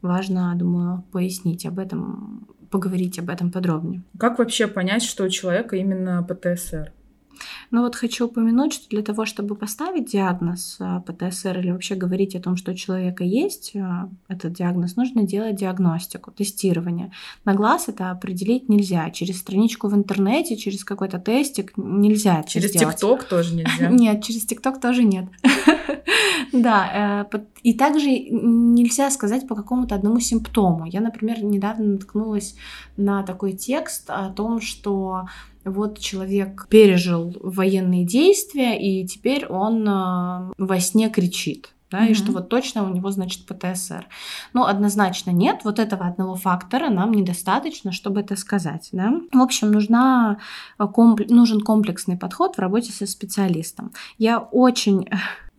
Важно, 0.02 0.54
думаю, 0.56 1.04
пояснить 1.12 1.66
об 1.66 1.78
этом, 1.80 2.48
поговорить 2.70 3.20
об 3.20 3.30
этом 3.30 3.52
подробнее. 3.52 4.02
Как 4.18 4.40
вообще 4.40 4.68
понять, 4.68 5.04
что 5.04 5.26
у 5.26 5.30
человека 5.30 5.76
именно 5.76 6.24
ПТСР? 6.24 6.92
Но 7.72 7.82
вот 7.82 7.96
хочу 7.96 8.28
упомянуть, 8.28 8.74
что 8.74 8.90
для 8.90 9.02
того, 9.02 9.26
чтобы 9.26 9.56
поставить 9.56 10.12
диагноз 10.12 10.78
а, 10.80 11.02
ПТСР 11.02 11.60
или 11.60 11.72
вообще 11.72 11.96
говорить 11.96 12.36
о 12.36 12.42
том, 12.42 12.56
что 12.56 12.72
у 12.72 12.76
человека 12.76 13.24
есть 13.24 13.76
а, 13.76 14.10
этот 14.28 14.54
диагноз, 14.54 14.96
нужно 14.96 15.24
делать 15.24 15.56
диагностику, 15.56 16.32
тестирование. 16.32 17.12
На 17.46 17.54
глаз 17.54 17.88
это 17.88 18.12
определить 18.12 18.70
нельзя. 18.70 19.10
Через 19.12 19.40
страничку 19.40 19.88
в 19.88 19.96
интернете, 19.96 20.58
через 20.58 20.84
какой-то 20.84 21.20
тестик 21.20 21.74
нельзя 21.78 22.44
Через 22.44 22.72
ТикТок 22.72 23.24
тоже 23.24 23.56
нельзя? 23.56 23.88
Нет, 23.90 24.24
через 24.24 24.46
ТикТок 24.46 24.80
тоже 24.80 25.04
нет. 25.04 25.26
Да, 26.54 27.26
э, 27.32 27.40
и 27.64 27.74
также 27.74 28.10
нельзя 28.10 29.10
сказать 29.10 29.48
по 29.48 29.56
какому-то 29.56 29.96
одному 29.96 30.20
симптому. 30.20 30.86
Я, 30.86 31.00
например, 31.00 31.42
недавно 31.44 31.94
наткнулась 31.94 32.56
на 32.98 33.24
такой 33.24 33.54
текст 33.54 34.10
о 34.10 34.30
том, 34.30 34.60
что 34.60 35.28
вот 35.66 36.00
человек 36.00 36.68
пережил 36.70 37.36
военные 37.42 38.06
действия, 38.06 38.80
и 38.80 39.06
теперь 39.06 39.46
он 39.46 39.88
э, 39.88 40.52
во 40.58 40.80
сне 40.80 41.10
кричит. 41.10 41.74
да, 41.92 42.06
mm-hmm. 42.06 42.12
и 42.12 42.14
что 42.14 42.32
вот 42.32 42.50
точно 42.50 42.90
у 42.90 42.94
него, 42.94 43.12
значит, 43.12 43.46
ПТСР. 43.46 44.08
Ну, 44.54 44.64
однозначно 44.64 45.32
нет, 45.32 45.62
вот 45.64 45.78
этого 45.78 46.08
одного 46.08 46.36
фактора 46.36 46.90
нам 46.90 47.12
недостаточно, 47.12 47.92
чтобы 47.92 48.22
это 48.22 48.36
сказать, 48.38 48.90
да. 48.94 49.14
В 49.32 49.42
общем, 49.42 49.72
нужна, 49.72 50.40
э, 50.80 50.88
комп... 50.88 51.22
нужен 51.30 51.62
комплексный 51.62 52.18
подход 52.18 52.56
в 52.56 52.60
работе 52.60 52.92
со 52.92 53.06
специалистом. 53.06 53.92
Я 54.18 54.40
очень 54.40 55.08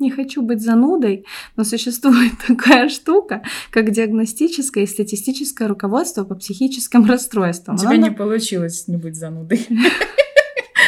не 0.02 0.10
хочу 0.10 0.42
быть 0.42 0.60
занудой, 0.60 1.24
но 1.56 1.64
существует 1.64 2.32
такая 2.46 2.88
штука, 2.88 3.42
как 3.70 3.90
диагностическое 3.90 4.84
и 4.84 4.86
статистическое 4.86 5.68
руководство 5.68 6.24
по 6.24 6.34
психическим 6.34 7.06
расстройствам. 7.06 7.76
У 7.76 7.78
тебя 7.78 7.90
Оно... 7.90 8.08
не 8.08 8.10
получилось 8.10 8.88
не 8.88 8.96
быть 8.96 9.16
занудой. 9.16 9.66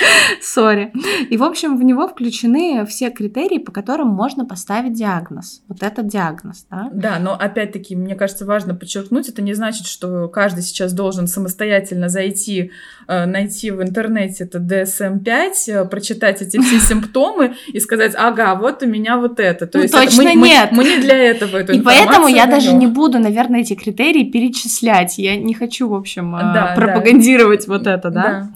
Сори. 0.43 0.93
И, 1.31 1.37
в 1.37 1.43
общем, 1.43 1.77
в 1.77 1.83
него 1.83 2.09
включены 2.09 2.85
все 2.87 3.11
критерии, 3.11 3.59
по 3.59 3.73
которым 3.73 4.09
можно 4.09 4.45
поставить 4.45 4.93
диагноз. 4.93 5.63
Вот 5.69 5.83
этот 5.83 6.07
диагноз, 6.07 6.67
да? 6.71 6.91
Да, 6.93 7.19
но 7.19 7.35
опять-таки, 7.35 7.97
мне 7.97 8.15
кажется, 8.15 8.45
важно 8.45 8.75
подчеркнуть, 8.75 9.29
это 9.29 9.43
не 9.43 9.55
значит, 9.55 9.87
что 9.87 10.29
каждый 10.29 10.63
сейчас 10.63 10.93
должен 10.93 11.27
самостоятельно 11.27 12.09
зайти, 12.09 12.71
э, 13.09 13.27
найти 13.27 13.71
в 13.71 13.83
интернете 13.83 14.45
это 14.45 14.59
DSM-5, 14.59 15.53
э, 15.69 15.85
прочитать 15.87 16.43
эти 16.43 16.61
все 16.61 16.79
симптомы 16.95 17.55
и 17.73 17.81
сказать, 17.81 18.15
ага, 18.17 18.55
вот 18.55 18.83
у 18.83 18.87
меня 18.87 19.19
вот 19.19 19.41
это. 19.41 19.67
То 19.67 19.79
ну, 19.79 19.83
есть 19.83 19.95
точно 19.95 20.23
это, 20.23 20.39
мы, 20.39 20.49
нет. 20.49 20.69
Мы, 20.73 20.79
мы 20.79 20.85
не 20.85 20.99
для 20.99 21.17
этого 21.17 21.59
эту 21.59 21.73
И 21.73 21.81
поэтому 21.81 22.29
я 22.29 22.47
даже 22.47 22.73
не 22.73 22.87
буду, 22.87 23.19
наверное, 23.19 23.61
эти 23.61 23.75
критерии 23.75 24.25
перечислять. 24.25 25.19
Я 25.19 25.37
не 25.37 25.55
хочу, 25.55 25.89
в 25.89 25.95
общем, 25.95 26.35
э, 26.37 26.41
да, 26.41 26.73
пропагандировать 26.77 27.67
да. 27.67 27.73
вот 27.73 27.87
это, 27.87 28.11
да? 28.11 28.23
да? 28.23 28.51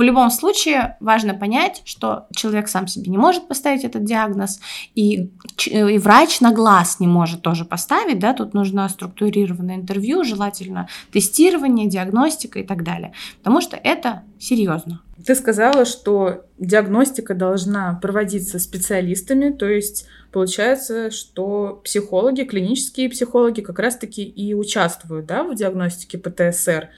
В 0.00 0.02
любом 0.02 0.30
случае, 0.30 0.96
важно 1.00 1.34
понять, 1.34 1.82
что 1.84 2.26
человек 2.34 2.68
сам 2.68 2.86
себе 2.86 3.10
не 3.10 3.18
может 3.18 3.48
поставить 3.48 3.84
этот 3.84 4.02
диагноз, 4.02 4.58
и, 4.94 5.30
и 5.66 5.98
врач 5.98 6.40
на 6.40 6.54
глаз 6.54 7.00
не 7.00 7.06
может 7.06 7.42
тоже 7.42 7.66
поставить, 7.66 8.18
да, 8.18 8.32
тут 8.32 8.54
нужно 8.54 8.88
структурированное 8.88 9.76
интервью, 9.76 10.24
желательно 10.24 10.88
тестирование, 11.12 11.86
диагностика 11.86 12.60
и 12.60 12.62
так 12.62 12.82
далее, 12.82 13.12
потому 13.40 13.60
что 13.60 13.76
это 13.76 14.22
серьезно. 14.38 15.02
Ты 15.26 15.34
сказала, 15.34 15.84
что 15.84 16.46
диагностика 16.58 17.34
должна 17.34 17.98
проводиться 18.00 18.58
специалистами, 18.58 19.50
то 19.50 19.68
есть 19.68 20.06
получается, 20.32 21.10
что 21.10 21.78
психологи, 21.84 22.44
клинические 22.44 23.10
психологи 23.10 23.60
как 23.60 23.78
раз-таки 23.78 24.22
и 24.22 24.54
участвуют 24.54 25.26
да, 25.26 25.44
в 25.44 25.54
диагностике 25.54 26.16
ПТСР, 26.16 26.88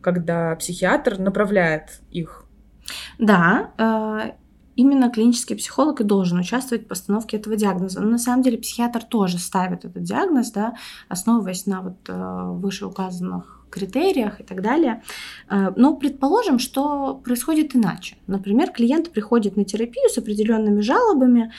когда 0.00 0.56
психиатр 0.56 1.20
направляет 1.20 2.00
их 2.10 2.46
да, 3.18 3.70
э, 3.78 4.32
именно 4.78 5.10
клинический 5.10 5.56
психолог 5.56 6.00
и 6.00 6.04
должен 6.04 6.38
участвовать 6.38 6.84
в 6.84 6.88
постановке 6.88 7.36
этого 7.36 7.56
диагноза. 7.56 8.00
Но 8.00 8.08
на 8.08 8.18
самом 8.18 8.42
деле 8.42 8.58
психиатр 8.58 9.02
тоже 9.02 9.38
ставит 9.38 9.84
этот 9.84 10.04
диагноз, 10.04 10.52
да, 10.52 10.74
основываясь 11.08 11.66
на 11.66 11.82
вот 11.82 11.96
э, 12.08 12.50
вышеуказанных 12.52 13.66
критериях 13.70 14.40
и 14.40 14.44
так 14.44 14.62
далее. 14.62 15.02
Э, 15.50 15.72
но 15.76 15.96
предположим, 15.96 16.60
что 16.60 17.14
происходит 17.16 17.74
иначе. 17.74 18.16
Например, 18.28 18.70
клиент 18.70 19.10
приходит 19.10 19.56
на 19.56 19.64
терапию 19.64 20.08
с 20.08 20.18
определенными 20.18 20.80
жалобами, 20.80 21.52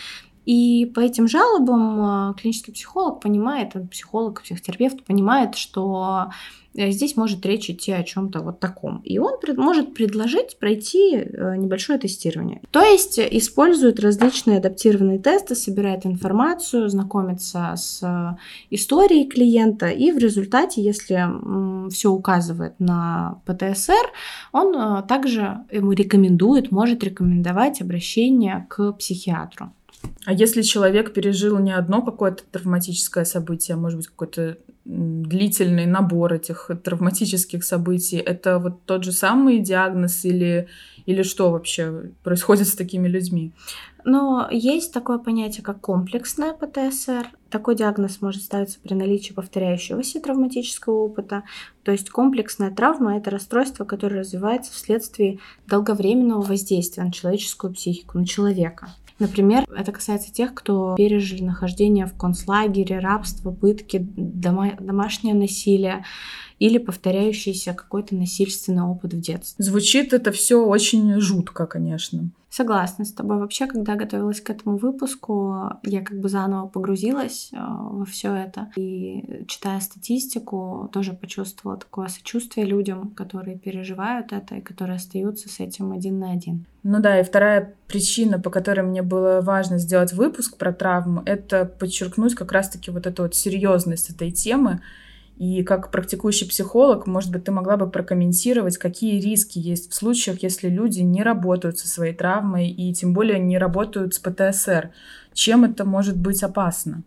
и 0.49 0.85
по 0.95 0.99
этим 0.99 1.27
жалобам 1.27 2.33
клинический 2.33 2.73
психолог 2.73 3.21
понимает, 3.21 3.73
психолог, 3.91 4.41
психотерапевт 4.41 5.03
понимает, 5.03 5.55
что 5.55 6.29
Э, 6.75 6.91
здесь 6.91 7.17
может 7.17 7.45
речь 7.45 7.69
идти 7.69 7.91
о 7.91 8.03
чем-то 8.03 8.41
вот 8.41 8.59
таком. 8.59 8.99
И 9.03 9.17
он 9.17 9.39
пред, 9.39 9.57
может 9.57 9.93
предложить 9.93 10.57
пройти 10.59 11.15
э, 11.15 11.55
небольшое 11.57 11.99
тестирование. 11.99 12.61
То 12.71 12.81
есть 12.81 13.19
использует 13.19 13.99
различные 13.99 14.59
адаптированные 14.59 15.19
тесты, 15.19 15.55
собирает 15.55 16.05
информацию, 16.05 16.89
знакомится 16.89 17.73
с 17.75 18.01
э, 18.03 18.37
историей 18.69 19.27
клиента, 19.27 19.87
и 19.87 20.11
в 20.11 20.17
результате, 20.17 20.81
если 20.81 21.89
все 21.91 22.09
указывает 22.09 22.79
на 22.79 23.41
ПТСР, 23.45 23.93
он 24.51 25.03
также 25.07 25.59
ему 25.71 25.91
рекомендует, 25.91 26.71
может 26.71 27.03
рекомендовать 27.03 27.81
обращение 27.81 28.67
к 28.69 28.93
психиатру. 28.93 29.71
А 30.25 30.33
если 30.33 30.61
человек 30.61 31.13
пережил 31.13 31.57
не 31.59 31.71
одно 31.71 32.01
какое-то 32.01 32.43
травматическое 32.51 33.25
событие, 33.25 33.75
а 33.75 33.77
может 33.77 33.97
быть 33.97 34.07
какой-то 34.07 34.57
длительный 34.85 35.85
набор 35.85 36.33
этих 36.33 36.71
травматических 36.83 37.63
событий, 37.63 38.17
это 38.17 38.59
вот 38.59 38.85
тот 38.85 39.03
же 39.03 39.11
самый 39.11 39.59
диагноз 39.59 40.25
или, 40.25 40.67
или 41.05 41.23
что 41.23 41.51
вообще 41.51 42.11
происходит 42.23 42.67
с 42.67 42.75
такими 42.75 43.07
людьми? 43.07 43.53
Но 44.05 44.47
есть 44.49 44.93
такое 44.93 45.17
понятие, 45.17 45.63
как 45.63 45.81
комплексная 45.81 46.53
ПТСР. 46.53 47.27
Такой 47.49 47.75
диагноз 47.75 48.21
может 48.21 48.43
ставиться 48.43 48.79
при 48.79 48.93
наличии 48.93 49.33
повторяющегося 49.33 50.21
травматического 50.21 50.95
опыта. 50.95 51.43
То 51.83 51.91
есть 51.91 52.09
комплексная 52.09 52.71
травма– 52.71 53.17
это 53.17 53.29
расстройство, 53.29 53.85
которое 53.85 54.21
развивается 54.21 54.71
вследствие 54.71 55.39
долговременного 55.67 56.41
воздействия 56.41 57.03
на 57.03 57.11
человеческую 57.11 57.73
психику, 57.73 58.17
на 58.17 58.25
человека. 58.25 58.89
Например, 59.19 59.65
это 59.75 59.91
касается 59.91 60.33
тех, 60.33 60.53
кто 60.53 60.95
пережили 60.95 61.43
нахождение 61.43 62.05
в 62.05 62.15
концлагере, 62.15 62.99
рабство, 62.99 63.51
пытки, 63.51 63.97
дома, 63.99 64.73
домашнее 64.79 65.33
насилие 65.33 66.05
или 66.57 66.77
повторяющийся 66.77 67.73
какой-то 67.73 68.15
насильственный 68.15 68.83
опыт 68.83 69.13
в 69.13 69.19
детстве. 69.19 69.63
Звучит 69.63 70.13
это 70.13 70.31
все 70.31 70.65
очень 70.65 71.19
жутко, 71.19 71.65
конечно. 71.65 72.29
Согласна 72.49 73.05
с 73.05 73.11
тобой. 73.11 73.37
Вообще, 73.37 73.67
когда 73.67 73.95
готовилась 73.95 74.41
к 74.41 74.49
этому 74.49 74.77
выпуску, 74.77 75.69
я 75.83 76.01
как 76.01 76.19
бы 76.19 76.29
заново 76.29 76.67
погрузилась 76.67 77.49
э, 77.53 77.57
во 77.59 78.05
все 78.05 78.33
это. 78.33 78.71
И 78.75 79.45
читая 79.47 79.79
статистику, 79.79 80.89
тоже 80.91 81.13
почувствовала 81.13 81.79
такое 81.79 82.07
сочувствие 82.07 82.65
людям, 82.65 83.11
которые 83.11 83.57
переживают 83.57 84.33
это 84.33 84.55
и 84.55 84.61
которые 84.61 84.95
остаются 84.95 85.47
с 85.47 85.59
этим 85.59 85.91
один 85.91 86.17
на 86.17 86.31
один. 86.31 86.65
Ну 86.81 86.99
да, 86.99 87.19
и 87.19 87.23
вторая 87.23 87.75
причина, 87.87 88.39
по 88.39 88.49
которой 88.49 88.81
мне 88.81 89.03
было 89.03 89.41
важно 89.41 89.77
сделать 89.77 90.13
выпуск 90.13 90.57
про 90.57 90.73
травму, 90.73 91.21
это 91.25 91.65
подчеркнуть 91.65 92.33
как 92.33 92.51
раз-таки 92.51 92.89
вот 92.89 93.05
эту 93.05 93.23
вот 93.23 93.35
серьезность 93.35 94.09
этой 94.09 94.31
темы 94.31 94.81
и 95.39 95.63
как 95.63 95.89
практикующий 95.89 96.47
психолог, 96.47 97.07
может 97.07 97.31
быть, 97.31 97.45
ты 97.45 97.51
могла 97.53 97.77
бы 97.77 97.89
прокомментировать, 97.89 98.77
какие 98.77 99.21
риски 99.21 99.57
есть 99.57 99.89
в 99.89 99.95
случаях, 99.95 100.43
если 100.43 100.67
люди 100.67 100.99
не 100.99 101.23
работают 101.23 101.79
со 101.79 101.87
своей 101.87 102.13
травмой 102.13 102.69
и 102.69 102.93
тем 102.93 103.13
более 103.13 103.39
не 103.39 103.57
работают 103.57 104.13
с 104.13 104.19
ПТСР. 104.19 104.91
Чем 105.33 105.63
это 105.63 105.85
может 105.85 106.17
быть 106.17 106.43
опасно? 106.43 107.03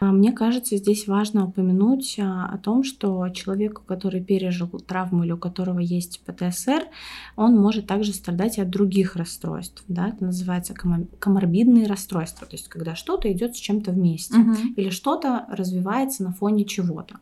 А, 0.00 0.12
мне 0.12 0.32
кажется, 0.32 0.76
здесь 0.76 1.06
важно 1.06 1.46
упомянуть 1.46 2.18
а, 2.18 2.50
о 2.52 2.58
том, 2.58 2.84
что 2.84 3.26
человеку, 3.30 3.82
который 3.86 4.22
пережил 4.22 4.68
травму 4.68 5.24
или 5.24 5.32
у 5.32 5.38
которого 5.38 5.78
есть 5.78 6.20
ПТСР, 6.26 6.84
он 7.36 7.56
может 7.56 7.86
также 7.86 8.12
страдать 8.12 8.58
и 8.58 8.60
от 8.60 8.68
других 8.68 9.16
расстройств. 9.16 9.82
Да? 9.88 10.08
Это 10.08 10.22
называется 10.24 10.74
коморбидные 10.74 11.86
расстройства, 11.86 12.46
то 12.46 12.56
есть 12.56 12.68
когда 12.68 12.94
что-то 12.94 13.32
идет 13.32 13.56
с 13.56 13.58
чем-то 13.58 13.92
вместе 13.92 14.38
угу. 14.38 14.54
или 14.76 14.90
что-то 14.90 15.46
развивается 15.48 16.24
на 16.24 16.32
фоне 16.32 16.66
чего-то. 16.66 17.20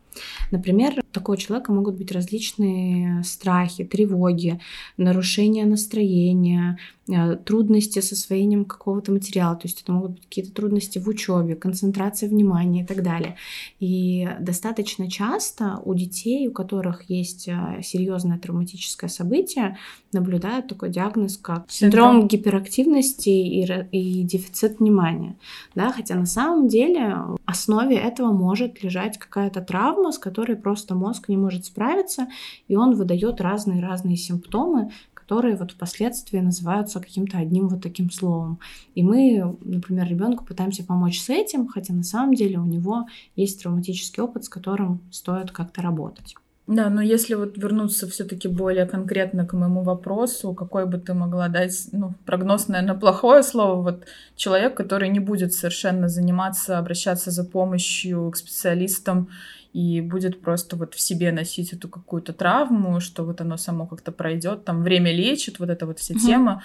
Например, 0.51 0.93
у 0.99 1.13
такого 1.13 1.37
человека 1.37 1.71
могут 1.71 1.95
быть 1.95 2.11
различные 2.11 3.23
страхи, 3.23 3.83
тревоги, 3.83 4.59
нарушения 4.97 5.65
настроения, 5.65 6.77
Э, 7.09 7.35
трудности 7.35 7.99
с 7.99 8.13
освоением 8.13 8.63
какого-то 8.63 9.11
материала, 9.11 9.57
то 9.57 9.67
есть 9.67 9.81
это 9.81 9.91
могут 9.91 10.11
быть 10.11 10.21
какие-то 10.21 10.53
трудности 10.53 10.99
в 10.99 11.07
учебе, 11.09 11.53
концентрация 11.53 12.29
внимания 12.29 12.83
и 12.83 12.85
так 12.85 13.03
далее. 13.03 13.35
И 13.81 14.29
достаточно 14.39 15.11
часто 15.11 15.81
у 15.83 15.95
детей, 15.95 16.47
у 16.47 16.53
которых 16.53 17.09
есть 17.09 17.49
э, 17.49 17.81
серьезное 17.83 18.39
травматическое 18.39 19.09
событие, 19.09 19.77
наблюдают 20.13 20.69
такой 20.69 20.91
диагноз, 20.91 21.35
как 21.35 21.69
синдром, 21.69 22.21
синдром 22.21 22.27
гиперактивности 22.29 23.29
и, 23.29 23.65
и 23.91 24.23
дефицит 24.23 24.79
внимания. 24.79 25.35
Да? 25.75 25.91
Хотя 25.91 26.15
на 26.15 26.25
самом 26.25 26.69
деле 26.69 27.15
в 27.17 27.37
основе 27.45 27.97
этого 27.97 28.31
может 28.31 28.81
лежать 28.81 29.17
какая-то 29.17 29.59
травма, 29.59 30.02
с 30.11 30.19
которой 30.19 30.55
просто 30.55 30.95
мозг 30.95 31.29
не 31.29 31.37
может 31.37 31.65
справиться, 31.65 32.27
и 32.67 32.75
он 32.75 32.95
выдает 32.95 33.41
разные-разные 33.41 34.17
симптомы, 34.17 34.91
которые 35.13 35.55
вот 35.55 35.71
впоследствии 35.71 36.39
называются 36.39 36.99
каким-то 36.99 37.37
одним 37.37 37.69
вот 37.69 37.81
таким 37.81 38.11
словом. 38.11 38.59
И 38.93 39.03
мы, 39.03 39.55
например, 39.61 40.07
ребенку 40.07 40.45
пытаемся 40.45 40.83
помочь 40.83 41.21
с 41.21 41.29
этим, 41.29 41.67
хотя 41.67 41.93
на 41.93 42.03
самом 42.03 42.33
деле 42.33 42.59
у 42.59 42.65
него 42.65 43.07
есть 43.35 43.63
травматический 43.63 44.21
опыт, 44.21 44.45
с 44.45 44.49
которым 44.49 44.99
стоит 45.11 45.51
как-то 45.51 45.81
работать. 45.81 46.35
Да, 46.65 46.89
но 46.89 47.01
если 47.01 47.33
вот 47.33 47.57
вернуться 47.57 48.07
все-таки 48.07 48.47
более 48.47 48.85
конкретно 48.85 49.45
к 49.45 49.51
моему 49.51 49.83
вопросу, 49.83 50.53
какой 50.53 50.85
бы 50.85 50.97
ты 50.97 51.13
могла 51.13 51.49
дать, 51.49 51.89
ну, 51.91 52.13
прогноз, 52.25 52.69
наверное, 52.69 52.95
плохое 52.95 53.43
слово, 53.43 53.81
вот 53.81 54.05
человек, 54.37 54.73
который 54.75 55.09
не 55.09 55.19
будет 55.19 55.53
совершенно 55.53 56.07
заниматься, 56.07 56.77
обращаться 56.77 57.31
за 57.31 57.43
помощью 57.43 58.31
к 58.31 58.37
специалистам 58.37 59.27
и 59.73 60.01
будет 60.01 60.41
просто 60.41 60.75
вот 60.75 60.93
в 60.93 61.01
себе 61.01 61.31
носить 61.31 61.73
эту 61.73 61.89
какую-то 61.89 62.31
травму, 62.31 62.99
что 62.99 63.25
вот 63.25 63.41
оно 63.41 63.57
само 63.57 63.87
как-то 63.87 64.11
пройдет, 64.11 64.65
там 64.65 64.83
время 64.83 65.11
лечит, 65.11 65.59
вот 65.59 65.69
эта 65.69 65.85
вот 65.87 65.99
вся 65.99 66.13
тема. 66.13 66.61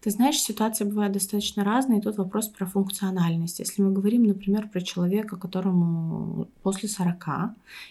Ты 0.00 0.10
знаешь, 0.10 0.40
ситуации 0.40 0.84
бывают 0.84 1.12
достаточно 1.12 1.64
разные, 1.64 1.98
и 1.98 2.02
тут 2.02 2.16
вопрос 2.16 2.48
про 2.48 2.64
функциональность. 2.64 3.58
Если 3.58 3.82
мы 3.82 3.92
говорим, 3.92 4.22
например, 4.22 4.68
про 4.68 4.80
человека, 4.80 5.36
которому 5.36 6.48
после 6.62 6.88
40, 6.88 7.26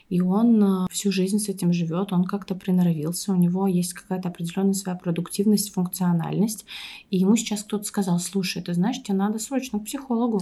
и 0.10 0.19
он 0.22 0.63
э, 0.63 0.88
всю 0.89 1.12
жизнь 1.12 1.38
с 1.38 1.48
этим 1.48 1.72
живет, 1.72 2.12
он 2.12 2.24
как-то 2.24 2.55
приноровился, 2.55 3.31
у 3.31 3.36
него 3.36 3.67
есть 3.67 3.93
какая-то 3.93 4.29
определенная 4.29 4.74
своя 4.74 4.98
продуктивность, 4.98 5.72
функциональность, 5.72 6.65
и 7.12 7.17
ему 7.17 7.36
сейчас 7.36 7.63
кто-то 7.63 7.84
сказал, 7.84 8.19
слушай, 8.19 8.63
ты 8.63 8.74
знаешь, 8.74 9.03
тебе 9.03 9.15
надо 9.15 9.38
срочно 9.38 9.79
к 9.79 9.86
психологу, 9.86 10.41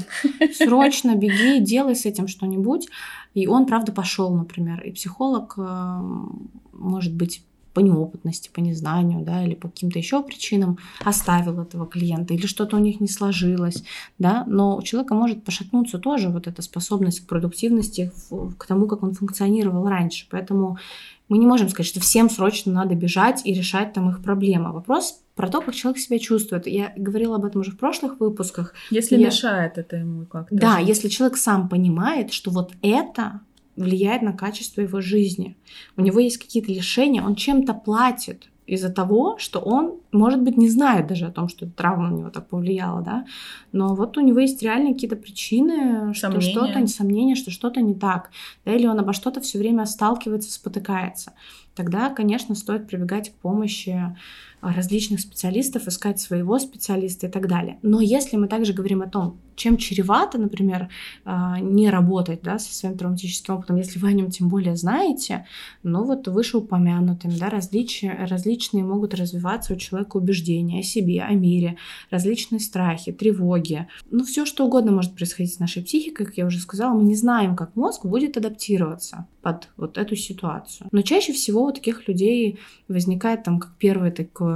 срочно 0.53 1.15
беги, 1.15 1.59
делай 1.59 1.95
с 1.95 2.05
этим 2.05 2.29
что-нибудь. 2.29 2.87
И 3.37 3.45
он, 3.45 3.67
правда, 3.67 3.91
пошел, 3.91 4.33
например, 4.33 4.81
и 4.81 4.91
психолог, 4.91 5.53
э, 5.57 6.01
может 6.73 7.13
быть, 7.13 7.43
по 7.75 7.81
неопытности, 7.81 8.49
по 8.51 8.61
незнанию, 8.61 9.23
да, 9.23 9.43
или 9.43 9.53
по 9.53 9.67
каким-то 9.67 9.99
еще 9.99 10.23
причинам 10.23 10.79
оставил 11.05 11.61
этого 11.61 11.85
клиента, 11.85 12.33
или 12.33 12.47
что-то 12.47 12.77
у 12.77 12.79
них 12.79 12.99
не 12.99 13.07
сложилось, 13.07 13.83
да, 14.17 14.43
но 14.47 14.75
у 14.75 14.81
человека 14.81 15.13
может 15.13 15.43
пошатнуться 15.43 15.99
тоже 15.99 16.29
вот 16.29 16.47
эта 16.47 16.63
способность 16.63 17.19
к 17.19 17.27
продуктивности, 17.27 18.11
к 18.57 18.65
тому, 18.65 18.87
как 18.87 19.03
он 19.03 19.13
функционировал 19.13 19.87
раньше. 19.87 20.25
Поэтому 20.31 20.79
мы 21.29 21.37
не 21.37 21.45
можем 21.45 21.69
сказать, 21.69 21.91
что 21.91 21.99
всем 21.99 22.31
срочно 22.31 22.71
надо 22.73 22.95
бежать 22.95 23.45
и 23.45 23.53
решать 23.53 23.93
там 23.93 24.09
их 24.09 24.23
проблемы. 24.23 24.71
Вопрос 24.71 25.21
про 25.37 25.47
то, 25.47 25.61
как 25.61 25.75
человек 25.75 26.01
себя 26.01 26.19
чувствует. 26.19 26.67
Я 26.67 26.91
говорила 26.97 27.35
об 27.35 27.45
этом 27.45 27.61
уже 27.61 27.71
в 27.71 27.77
прошлых 27.77 28.19
выпусках. 28.19 28.73
Если 28.89 29.15
я... 29.15 29.27
мешает 29.27 29.77
это 29.77 29.95
ему 29.95 30.25
как-то. 30.25 30.55
Да, 30.55 30.79
если 30.79 31.07
человек 31.07 31.37
сам 31.37 31.69
понимает, 31.69 32.33
что 32.33 32.51
вот 32.51 32.73
это 32.81 33.41
влияет 33.77 34.23
на 34.23 34.33
качество 34.33 34.81
его 34.81 34.99
жизни. 35.01 35.55
У 35.95 36.01
него 36.01 36.19
есть 36.19 36.39
какие-то 36.39 36.71
лишения, 36.71 37.23
он 37.23 37.35
чем-то 37.35 37.75
платит 37.75 38.49
из-за 38.65 38.89
того, 38.89 39.37
что 39.37 39.59
он, 39.59 40.01
может 40.11 40.41
быть, 40.41 40.57
не 40.57 40.69
знает 40.69 41.07
даже 41.07 41.25
о 41.25 41.31
том, 41.31 41.47
что 41.47 41.67
травма 41.67 42.09
на 42.09 42.15
него 42.15 42.29
так 42.29 42.49
повлияла, 42.49 43.01
да, 43.01 43.25
но 43.71 43.95
вот 43.95 44.17
у 44.17 44.21
него 44.21 44.39
есть 44.39 44.61
реальные 44.61 44.93
какие-то 44.93 45.15
причины, 45.15 46.13
что 46.13 46.41
что-то, 46.41 46.85
сомнения, 46.87 47.35
что 47.35 47.49
что-то 47.49 47.79
не 47.81 47.95
так, 47.95 48.29
да, 48.65 48.73
или 48.73 48.85
он 48.85 48.99
обо 48.99 49.13
что-то 49.13 49.39
все 49.39 49.57
время 49.57 49.85
сталкивается, 49.85 50.51
спотыкается. 50.51 51.33
Тогда, 51.77 52.09
конечно, 52.09 52.55
стоит 52.55 52.87
прибегать 52.87 53.29
к 53.29 53.35
помощи 53.35 54.15
различных 54.61 55.19
специалистов, 55.19 55.87
искать 55.87 56.19
своего 56.19 56.57
специалиста 56.57 57.27
и 57.27 57.29
так 57.29 57.47
далее. 57.47 57.77
Но 57.83 58.01
если 58.01 58.35
мы 58.35 58.47
также 58.47 58.73
говорим 58.73 59.03
о 59.03 59.07
том, 59.07 59.37
чем 59.55 59.77
чревато, 59.77 60.39
например, 60.39 60.89
а, 61.25 61.59
не 61.59 61.89
работать 61.89 62.41
да, 62.41 62.57
со 62.57 62.73
своим 62.73 62.97
травматическим 62.97 63.55
опытом, 63.55 63.75
если 63.75 63.99
вы 63.99 64.07
о 64.09 64.13
нем 64.13 64.31
тем 64.31 64.49
более 64.49 64.75
знаете, 64.75 65.45
ну 65.83 66.03
вот 66.03 66.27
вышеупомянутыми, 66.27 67.37
да, 67.37 67.49
различия, 67.49 68.25
различные 68.27 68.83
могут 68.83 69.13
развиваться 69.13 69.73
у 69.73 69.77
человека 69.77 70.17
убеждения 70.17 70.79
о 70.79 70.83
себе, 70.83 71.21
о 71.21 71.33
мире, 71.33 71.77
различные 72.09 72.59
страхи, 72.59 73.11
тревоги. 73.11 73.87
Ну, 74.09 74.23
все 74.25 74.45
что 74.45 74.65
угодно 74.65 74.91
может 74.91 75.15
происходить 75.15 75.53
с 75.53 75.59
нашей 75.59 75.83
психикой, 75.83 76.25
как 76.25 76.37
я 76.37 76.45
уже 76.47 76.59
сказала, 76.59 76.95
мы 76.95 77.03
не 77.03 77.15
знаем, 77.15 77.55
как 77.55 77.75
мозг 77.75 78.05
будет 78.05 78.37
адаптироваться 78.37 79.27
под 79.47 79.69
вот 79.77 79.97
эту 79.97 80.17
ситуацию. 80.17 80.89
Но 80.91 81.01
чаще 81.01 81.31
всего 81.31 81.63
у 81.63 81.71
таких 81.71 82.09
людей 82.09 82.59
возникает 82.89 83.43
там 83.43 83.59
как 83.59 83.71
первый 83.79 84.11
такой 84.11 84.51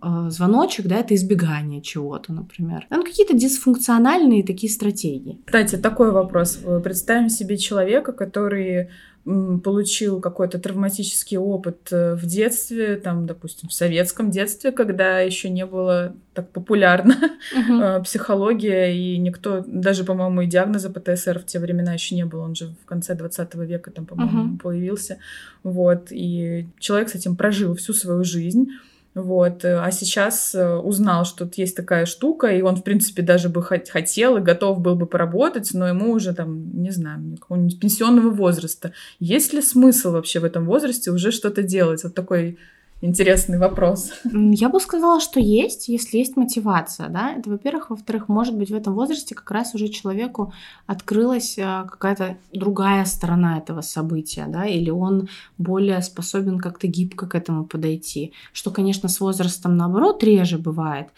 э, 0.00 0.30
звоночек, 0.30 0.86
да, 0.86 0.98
это 0.98 1.16
избегание 1.16 1.82
чего-то, 1.82 2.32
например. 2.32 2.86
Там 2.88 3.02
какие-то 3.02 3.34
дисфункциональные 3.34 4.44
такие 4.44 4.72
стратегии. 4.72 5.40
Кстати, 5.44 5.74
такой 5.74 6.12
вопрос. 6.12 6.60
Представим 6.84 7.30
себе 7.30 7.56
человека, 7.56 8.12
который 8.12 8.90
получил 9.24 10.20
какой-то 10.20 10.58
травматический 10.58 11.36
опыт 11.36 11.92
э, 11.92 12.14
в 12.16 12.26
детстве, 12.26 12.96
там, 12.96 13.26
допустим, 13.26 13.68
в 13.68 13.72
советском 13.72 14.30
детстве, 14.30 14.72
когда 14.72 15.20
еще 15.20 15.48
не 15.48 15.64
было 15.64 16.12
так 16.34 16.50
популярна 16.50 17.14
uh-huh. 17.56 18.02
психология, 18.02 18.92
и 18.92 19.16
никто, 19.18 19.62
даже, 19.64 20.02
по-моему, 20.02 20.40
и 20.40 20.46
диагноза 20.46 20.90
ПТСР 20.90 21.38
в 21.38 21.46
те 21.46 21.60
времена 21.60 21.92
еще 21.92 22.16
не 22.16 22.24
было, 22.24 22.42
он 22.42 22.56
же 22.56 22.74
в 22.82 22.84
конце 22.84 23.14
20 23.14 23.54
века 23.54 23.92
там, 23.92 24.06
по-моему, 24.06 24.54
uh-huh. 24.54 24.58
появился, 24.58 25.18
вот, 25.62 26.08
и 26.10 26.66
человек 26.80 27.08
с 27.08 27.14
этим 27.14 27.36
прожил 27.36 27.76
всю 27.76 27.92
свою 27.92 28.24
жизнь, 28.24 28.70
вот. 29.14 29.64
Э, 29.64 29.80
а 29.80 29.90
сейчас 29.90 30.54
э, 30.54 30.74
узнал, 30.76 31.24
что 31.24 31.44
тут 31.44 31.54
есть 31.58 31.76
такая 31.76 32.06
штука, 32.06 32.46
и 32.48 32.62
он, 32.62 32.76
в 32.76 32.82
принципе, 32.82 33.22
даже 33.22 33.48
бы 33.48 33.62
хотел 33.62 34.36
и 34.36 34.40
готов 34.40 34.80
был 34.80 34.96
бы 34.96 35.06
поработать, 35.06 35.70
но 35.74 35.86
ему 35.86 36.12
уже 36.12 36.34
там, 36.34 36.82
не 36.82 36.90
знаю, 36.90 37.36
какого-нибудь 37.38 37.78
пенсионного 37.78 38.30
возраста. 38.30 38.92
Есть 39.20 39.52
ли 39.52 39.60
смысл 39.60 40.12
вообще 40.12 40.40
в 40.40 40.44
этом 40.44 40.64
возрасте 40.64 41.10
уже 41.10 41.30
что-то 41.30 41.62
делать? 41.62 42.04
Вот 42.04 42.14
такой 42.14 42.58
интересный 43.02 43.58
вопрос. 43.58 44.12
Я 44.24 44.68
бы 44.70 44.80
сказала, 44.80 45.20
что 45.20 45.40
есть, 45.40 45.88
если 45.88 46.18
есть 46.18 46.36
мотивация, 46.36 47.08
да, 47.08 47.32
это, 47.32 47.50
во-первых, 47.50 47.90
во-вторых, 47.90 48.28
может 48.28 48.56
быть, 48.56 48.70
в 48.70 48.74
этом 48.74 48.94
возрасте 48.94 49.34
как 49.34 49.50
раз 49.50 49.74
уже 49.74 49.88
человеку 49.88 50.54
открылась 50.86 51.58
э, 51.58 51.84
какая-то 51.90 52.38
другая 52.52 53.04
сторона 53.04 53.58
этого 53.58 53.82
события, 53.82 54.46
да, 54.48 54.64
или 54.66 54.88
он 54.90 55.28
более 55.58 56.00
способен 56.00 56.58
как-то 56.58 56.86
гибко 56.86 57.26
к 57.26 57.34
этому 57.34 57.64
подойти, 57.66 58.32
что, 58.52 58.70
конечно, 58.70 59.08
с 59.08 59.20
возрастом, 59.20 59.76
наоборот, 59.76 60.22
реже 60.24 60.58
бывает, 60.58 61.08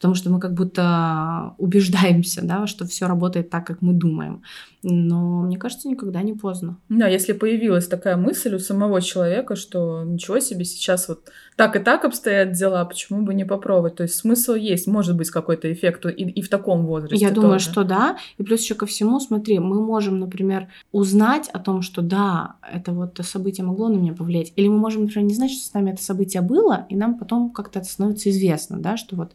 потому 0.00 0.14
что 0.14 0.30
мы 0.30 0.40
как 0.40 0.54
будто 0.54 1.54
убеждаемся, 1.58 2.40
да, 2.42 2.66
что 2.66 2.86
все 2.86 3.06
работает 3.06 3.50
так, 3.50 3.66
как 3.66 3.82
мы 3.82 3.92
думаем. 3.92 4.40
Но 4.82 5.42
мне 5.42 5.58
кажется, 5.58 5.88
никогда 5.88 6.22
не 6.22 6.32
поздно. 6.32 6.78
Да, 6.88 7.06
если 7.06 7.34
появилась 7.34 7.86
такая 7.86 8.16
мысль 8.16 8.54
у 8.54 8.58
самого 8.58 9.02
человека, 9.02 9.56
что 9.56 10.02
ничего 10.04 10.40
себе, 10.40 10.64
сейчас 10.64 11.06
вот 11.06 11.30
так 11.54 11.76
и 11.76 11.80
так 11.80 12.06
обстоят 12.06 12.52
дела, 12.52 12.82
почему 12.86 13.20
бы 13.26 13.34
не 13.34 13.44
попробовать? 13.44 13.96
То 13.96 14.04
есть 14.04 14.14
смысл 14.14 14.54
есть, 14.54 14.86
может 14.86 15.18
быть 15.18 15.28
какой-то 15.28 15.70
эффект 15.70 16.06
и, 16.06 16.10
и 16.10 16.40
в 16.40 16.48
таком 16.48 16.86
возрасте. 16.86 17.22
Я 17.22 17.30
думаю, 17.30 17.60
что 17.60 17.84
да. 17.84 18.16
И 18.38 18.42
плюс 18.42 18.62
еще 18.62 18.74
ко 18.74 18.86
всему, 18.86 19.20
смотри, 19.20 19.58
мы 19.58 19.84
можем, 19.84 20.18
например, 20.18 20.68
узнать 20.92 21.50
о 21.52 21.58
том, 21.58 21.82
что 21.82 22.00
да, 22.00 22.54
это 22.72 22.92
вот 22.92 23.20
событие 23.22 23.66
могло 23.66 23.88
на 23.88 23.98
меня 23.98 24.14
повлиять. 24.14 24.54
Или 24.56 24.68
мы 24.68 24.78
можем, 24.78 25.02
например, 25.02 25.28
не 25.28 25.34
знать, 25.34 25.50
что 25.50 25.62
с 25.62 25.74
нами 25.74 25.90
это 25.90 26.02
событие 26.02 26.40
было, 26.40 26.86
и 26.88 26.96
нам 26.96 27.18
потом 27.18 27.50
как-то 27.50 27.80
это 27.80 27.88
становится 27.88 28.30
известно, 28.30 28.78
да, 28.78 28.96
что 28.96 29.16
вот 29.16 29.32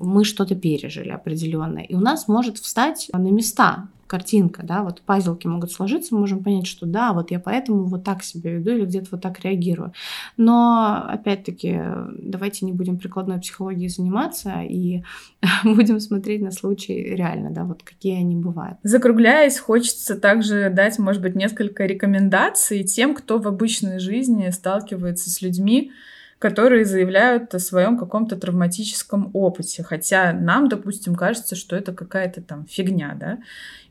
мы 0.00 0.24
что-то 0.24 0.54
пережили 0.54 1.10
определенное. 1.10 1.84
И 1.84 1.94
у 1.94 2.00
нас 2.00 2.28
может 2.28 2.58
встать 2.58 3.08
на 3.12 3.30
места 3.30 3.88
картинка, 4.10 4.62
да, 4.64 4.82
вот 4.82 5.02
пазлки 5.02 5.46
могут 5.46 5.70
сложиться, 5.70 6.14
мы 6.14 6.22
можем 6.22 6.42
понять, 6.42 6.66
что 6.66 6.84
да, 6.84 7.12
вот 7.12 7.30
я 7.30 7.38
поэтому 7.38 7.84
вот 7.84 8.02
так 8.02 8.24
себя 8.24 8.50
веду 8.50 8.72
или 8.72 8.84
где-то 8.84 9.06
вот 9.12 9.22
так 9.22 9.38
реагирую. 9.44 9.92
Но, 10.36 11.04
опять-таки, 11.08 11.80
давайте 12.18 12.66
не 12.66 12.72
будем 12.72 12.98
прикладной 12.98 13.38
психологией 13.38 13.88
заниматься 13.88 14.62
и 14.62 15.04
будем 15.64 16.00
смотреть 16.00 16.42
на 16.42 16.50
случаи 16.50 17.14
реально, 17.14 17.50
да, 17.50 17.62
вот 17.62 17.84
какие 17.84 18.18
они 18.18 18.34
бывают. 18.34 18.78
Закругляясь, 18.82 19.60
хочется 19.60 20.16
также 20.16 20.70
дать, 20.70 20.98
может 20.98 21.22
быть, 21.22 21.36
несколько 21.36 21.86
рекомендаций 21.86 22.82
тем, 22.82 23.14
кто 23.14 23.38
в 23.38 23.46
обычной 23.46 24.00
жизни 24.00 24.50
сталкивается 24.50 25.30
с 25.30 25.40
людьми, 25.40 25.92
которые 26.40 26.86
заявляют 26.86 27.54
о 27.54 27.58
своем 27.58 27.98
каком-то 27.98 28.34
травматическом 28.34 29.30
опыте. 29.34 29.82
Хотя 29.82 30.32
нам, 30.32 30.70
допустим, 30.70 31.14
кажется, 31.14 31.54
что 31.54 31.76
это 31.76 31.92
какая-то 31.92 32.40
там 32.40 32.66
фигня, 32.66 33.14
да. 33.20 33.38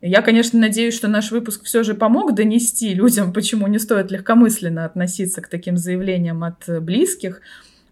Я, 0.01 0.23
конечно, 0.23 0.59
надеюсь, 0.59 0.95
что 0.95 1.07
наш 1.07 1.29
выпуск 1.29 1.63
все 1.63 1.83
же 1.83 1.93
помог 1.93 2.33
донести 2.33 2.95
людям, 2.95 3.33
почему 3.33 3.67
не 3.67 3.77
стоит 3.77 4.09
легкомысленно 4.09 4.85
относиться 4.85 5.41
к 5.41 5.47
таким 5.47 5.77
заявлениям 5.77 6.43
от 6.43 6.67
близких, 6.81 7.41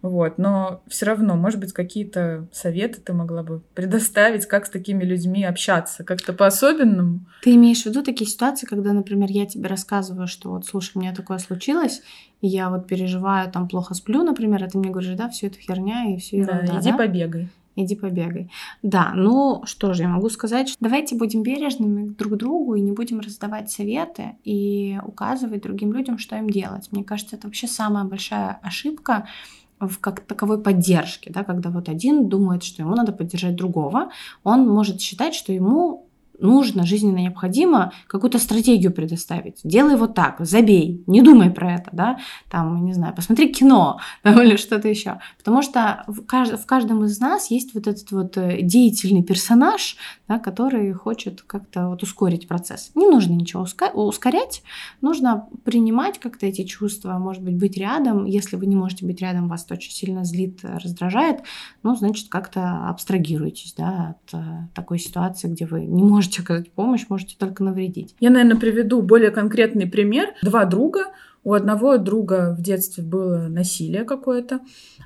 вот, 0.01 0.37
но 0.37 0.81
все 0.87 1.05
равно, 1.05 1.35
может 1.35 1.59
быть, 1.59 1.73
какие-то 1.73 2.47
советы 2.51 3.01
ты 3.01 3.13
могла 3.13 3.43
бы 3.43 3.61
предоставить, 3.73 4.45
как 4.45 4.65
с 4.65 4.69
такими 4.69 5.03
людьми 5.03 5.43
общаться, 5.43 6.03
как-то 6.03 6.33
по-особенному. 6.33 7.21
Ты 7.43 7.55
имеешь 7.55 7.83
в 7.83 7.85
виду 7.87 8.03
такие 8.03 8.29
ситуации, 8.29 8.67
когда, 8.67 8.93
например, 8.93 9.29
я 9.31 9.45
тебе 9.45 9.67
рассказываю, 9.67 10.27
что 10.27 10.51
вот, 10.51 10.65
слушай, 10.65 10.91
у 10.95 10.99
меня 10.99 11.13
такое 11.13 11.39
случилось, 11.39 12.01
и 12.41 12.47
я 12.47 12.69
вот 12.69 12.87
переживаю, 12.87 13.51
там 13.51 13.67
плохо 13.67 13.93
сплю, 13.93 14.23
например, 14.23 14.63
а 14.63 14.67
ты 14.67 14.77
мне 14.77 14.89
говоришь, 14.89 15.15
да, 15.15 15.29
все 15.29 15.47
это 15.47 15.59
херня 15.59 16.13
и 16.13 16.17
все 16.17 16.37
ерунда, 16.37 16.73
да, 16.73 16.79
иди 16.79 16.91
да? 16.91 16.97
побегай. 16.97 17.49
Иди 17.79 17.95
побегай. 17.95 18.49
Да, 18.81 19.11
ну 19.13 19.61
что 19.65 19.93
же, 19.93 20.01
я 20.01 20.09
могу 20.09 20.29
сказать, 20.29 20.69
что 20.69 20.77
давайте 20.79 21.15
будем 21.15 21.43
бережными 21.43 22.09
друг 22.09 22.33
к 22.33 22.37
другу 22.37 22.73
и 22.73 22.81
не 22.81 22.91
будем 22.91 23.19
раздавать 23.19 23.69
советы 23.69 24.35
и 24.43 24.99
указывать 25.05 25.61
другим 25.61 25.93
людям, 25.93 26.17
что 26.17 26.35
им 26.37 26.49
делать. 26.49 26.91
Мне 26.91 27.03
кажется, 27.03 27.35
это 27.35 27.45
вообще 27.45 27.67
самая 27.67 28.03
большая 28.03 28.59
ошибка, 28.63 29.27
в 29.79 29.99
как 29.99 30.21
таковой 30.21 30.61
поддержке, 30.61 31.29
да, 31.31 31.43
когда 31.43 31.69
вот 31.69 31.89
один 31.89 32.29
думает, 32.29 32.63
что 32.63 32.81
ему 32.81 32.95
надо 32.95 33.11
поддержать 33.11 33.55
другого, 33.55 34.09
он 34.43 34.67
может 34.67 35.01
считать, 35.01 35.35
что 35.35 35.53
ему 35.53 36.06
нужно, 36.39 36.85
жизненно 36.85 37.17
необходимо 37.17 37.91
какую-то 38.07 38.39
стратегию 38.39 38.91
предоставить. 38.91 39.59
Делай 39.63 39.95
вот 39.95 40.13
так, 40.13 40.37
забей, 40.39 41.03
не 41.07 41.21
думай 41.21 41.49
про 41.49 41.75
это, 41.75 41.89
да, 41.91 42.19
там, 42.49 42.85
не 42.85 42.93
знаю, 42.93 43.13
посмотри 43.15 43.51
кино 43.51 43.99
там, 44.23 44.41
или 44.41 44.55
что-то 44.55 44.87
еще. 44.87 45.19
Потому 45.37 45.61
что 45.61 46.03
в, 46.07 46.25
кажд... 46.25 46.59
в 46.59 46.65
каждом 46.65 47.03
из 47.05 47.19
нас 47.19 47.51
есть 47.51 47.73
вот 47.73 47.87
этот 47.87 48.11
вот 48.11 48.37
э, 48.37 48.61
деятельный 48.61 49.23
персонаж, 49.23 49.97
да, 50.27 50.39
который 50.39 50.93
хочет 50.93 51.41
как-то 51.41 51.89
вот 51.89 52.03
ускорить 52.03 52.47
процесс. 52.47 52.91
Не 52.95 53.07
нужно 53.07 53.33
ничего 53.33 53.63
уска... 53.63 53.89
ускорять, 53.93 54.63
нужно 55.01 55.47
принимать 55.63 56.19
как-то 56.19 56.45
эти 56.45 56.63
чувства, 56.63 57.17
может 57.17 57.43
быть, 57.43 57.57
быть 57.57 57.77
рядом. 57.77 58.25
Если 58.25 58.55
вы 58.55 58.65
не 58.65 58.75
можете 58.75 59.05
быть 59.05 59.21
рядом, 59.21 59.47
вас 59.47 59.65
очень 59.69 59.91
сильно 59.91 60.23
злит, 60.23 60.59
раздражает, 60.63 61.41
ну, 61.83 61.95
значит, 61.95 62.29
как-то 62.29 62.87
абстрагируйтесь, 62.87 63.73
да, 63.77 64.15
от 64.27 64.33
э, 64.33 64.67
такой 64.73 64.99
ситуации, 64.99 65.47
где 65.47 65.65
вы 65.65 65.85
не 65.85 66.03
можете 66.03 66.26
можете 66.27 66.41
оказать 66.41 66.71
помощь, 66.71 67.05
можете 67.09 67.35
только 67.37 67.63
навредить. 67.63 68.15
Я, 68.19 68.29
наверное, 68.29 68.59
приведу 68.59 69.01
более 69.01 69.31
конкретный 69.31 69.87
пример. 69.87 70.29
Два 70.43 70.65
друга, 70.65 71.05
у 71.43 71.53
одного 71.53 71.97
друга 71.97 72.53
в 72.57 72.61
детстве 72.61 73.01
было 73.01 73.47
насилие 73.47 74.03
какое-то, 74.03 74.59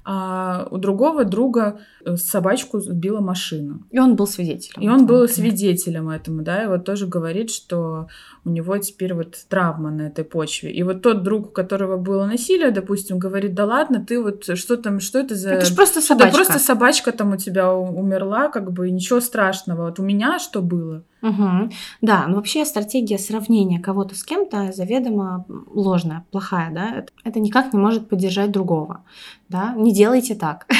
а 0.03 0.67
у 0.71 0.77
другого 0.77 1.23
друга 1.23 1.81
э, 2.03 2.15
собачку 2.15 2.79
сбила 2.79 3.19
машина. 3.19 3.81
И 3.91 3.99
он 3.99 4.15
был 4.15 4.25
свидетелем. 4.25 4.81
И 4.81 4.89
он 4.89 5.05
был 5.05 5.27
свидетелем 5.27 6.09
этому, 6.09 6.41
да, 6.41 6.63
и 6.63 6.67
вот 6.67 6.83
тоже 6.83 7.05
говорит, 7.05 7.51
что 7.51 8.07
у 8.43 8.49
него 8.49 8.75
теперь 8.79 9.13
вот 9.13 9.35
травма 9.49 9.91
на 9.91 10.07
этой 10.07 10.25
почве. 10.25 10.71
И 10.71 10.81
вот 10.81 11.03
тот 11.03 11.21
друг, 11.21 11.49
у 11.49 11.51
которого 11.51 11.97
было 11.97 12.25
насилие, 12.25 12.71
допустим, 12.71 13.19
говорит, 13.19 13.53
да 13.53 13.65
ладно, 13.65 14.03
ты 14.03 14.19
вот 14.19 14.57
что 14.57 14.77
там, 14.77 14.99
что 14.99 15.19
это 15.19 15.35
за... 15.35 15.51
Это 15.51 15.65
же 15.67 15.75
просто 15.75 16.01
собачка. 16.01 16.31
Да 16.31 16.35
просто 16.35 16.57
собачка 16.57 17.11
там 17.11 17.33
у 17.33 17.37
тебя 17.37 17.71
умерла, 17.71 18.49
как 18.49 18.71
бы, 18.71 18.89
ничего 18.89 19.19
страшного. 19.19 19.85
Вот 19.85 19.99
у 19.99 20.03
меня 20.03 20.39
что 20.39 20.63
было? 20.63 21.03
Угу. 21.21 21.69
Да, 22.01 22.25
но 22.27 22.35
вообще 22.35 22.65
стратегия 22.65 23.19
сравнения 23.19 23.79
кого-то 23.79 24.15
с 24.15 24.23
кем-то 24.23 24.71
заведомо 24.71 25.45
ложная, 25.67 26.25
плохая, 26.31 26.71
да. 26.71 27.05
Это 27.23 27.39
никак 27.39 27.73
не 27.73 27.79
может 27.79 28.09
поддержать 28.09 28.51
другого, 28.51 29.03
да. 29.49 29.73
Не 29.75 29.93
делайте 29.93 30.35
так. 30.35 30.67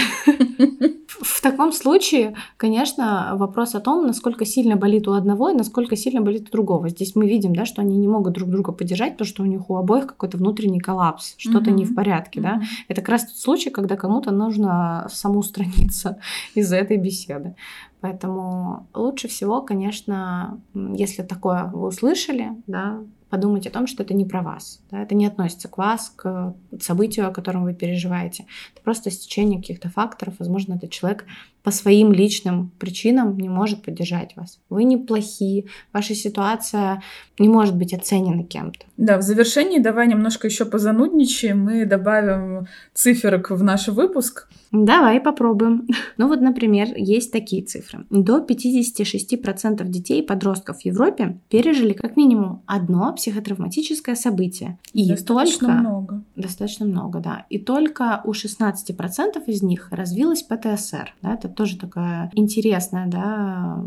В 1.08 1.42
таком 1.42 1.72
случае, 1.72 2.36
конечно, 2.58 3.34
вопрос 3.36 3.76
о 3.76 3.80
том, 3.80 4.08
насколько 4.08 4.46
сильно 4.46 4.76
болит 4.76 5.08
у 5.08 5.14
одного 5.14 5.50
и 5.50 5.56
насколько 5.56 5.96
сильно 5.96 6.22
болит 6.22 6.48
у 6.50 6.52
другого. 6.52 6.90
Здесь 6.90 7.16
мы 7.16 7.28
видим, 7.28 7.56
да, 7.56 7.66
что 7.66 7.82
они 7.82 7.98
не 7.98 8.08
могут 8.08 8.34
друг 8.34 8.50
друга 8.50 8.72
поддержать, 8.72 9.14
потому 9.14 9.28
что 9.28 9.44
у 9.44 9.46
них 9.46 9.70
у 9.70 9.76
обоих 9.76 10.08
какой-то 10.08 10.38
внутренний 10.38 10.80
коллапс, 10.80 11.36
что-то 11.38 11.70
не 11.72 11.86
в 11.86 11.94
порядке, 11.94 12.42
да. 12.42 12.62
Это 12.88 13.02
как 13.02 13.10
раз 13.10 13.26
тот 13.26 13.38
случай, 13.38 13.70
когда 13.70 13.96
кому-то 13.96 14.32
нужно 14.32 15.08
самоустраниться 15.12 16.18
из 16.56 16.72
этой 16.74 16.98
беседы. 16.98 17.56
Поэтому 18.02 18.88
лучше 18.94 19.28
всего, 19.28 19.62
конечно, 19.62 20.60
если 20.74 21.22
такое 21.22 21.66
вы 21.66 21.88
услышали, 21.88 22.50
да, 22.66 23.00
подумать 23.32 23.66
о 23.66 23.72
том, 23.72 23.88
что 23.88 24.04
это 24.04 24.14
не 24.14 24.26
про 24.26 24.42
вас. 24.42 24.82
Да, 24.92 25.02
это 25.02 25.16
не 25.16 25.26
относится 25.26 25.70
к 25.70 25.78
вас, 25.78 26.14
к 26.16 26.54
событию, 26.80 27.28
о 27.28 27.32
котором 27.32 27.64
вы 27.64 27.74
переживаете. 27.74 28.46
Это 28.74 28.84
просто 28.84 29.10
стечение 29.10 29.60
каких-то 29.60 29.90
факторов. 29.90 30.36
Возможно, 30.38 30.74
этот 30.74 30.92
человек 30.92 31.26
по 31.64 31.72
своим 31.72 32.12
личным 32.12 32.72
причинам 32.80 33.38
не 33.38 33.50
может 33.50 33.84
поддержать 33.84 34.36
вас. 34.36 34.60
Вы 34.70 34.84
не 34.84 34.98
плохие, 34.98 35.66
ваша 35.94 36.16
ситуация 36.16 37.02
не 37.40 37.50
может 37.50 37.76
быть 37.76 37.94
оценена 37.94 38.44
кем-то. 38.44 38.86
Да, 38.98 39.18
в 39.18 39.22
завершении 39.22 39.80
давай 39.80 40.08
немножко 40.08 40.48
еще 40.48 40.66
позанудничаем, 40.66 41.64
мы 41.64 41.86
добавим 41.86 42.68
циферок 42.94 43.52
в 43.52 43.64
наш 43.64 43.88
выпуск. 43.88 44.48
Давай 44.72 45.20
попробуем. 45.20 45.88
Ну 46.18 46.28
вот, 46.28 46.42
например, 46.42 46.90
есть 46.96 47.32
такие 47.32 47.64
цифры. 47.64 48.06
До 48.10 48.46
56% 48.46 49.84
детей 49.88 50.22
и 50.22 50.26
подростков 50.26 50.82
в 50.82 50.86
Европе 50.86 51.40
пережили 51.50 51.94
как 51.94 52.16
минимум 52.16 52.62
одно 52.68 53.14
психотравматическое 53.22 54.16
событие. 54.16 54.80
И 54.94 55.08
достаточно 55.08 55.68
только... 55.68 55.80
много. 55.80 56.24
Достаточно 56.36 56.88
много, 56.88 57.20
да. 57.20 57.46
И 57.50 57.60
только 57.60 58.22
у 58.26 58.32
16% 58.32 59.44
из 59.46 59.62
них 59.62 59.90
развилась 59.92 60.42
ПТСР. 60.42 61.14
Да, 61.22 61.36
это 61.36 61.48
тоже 61.48 61.78
такая 61.78 62.32
интересная 62.34 63.06
да, 63.06 63.84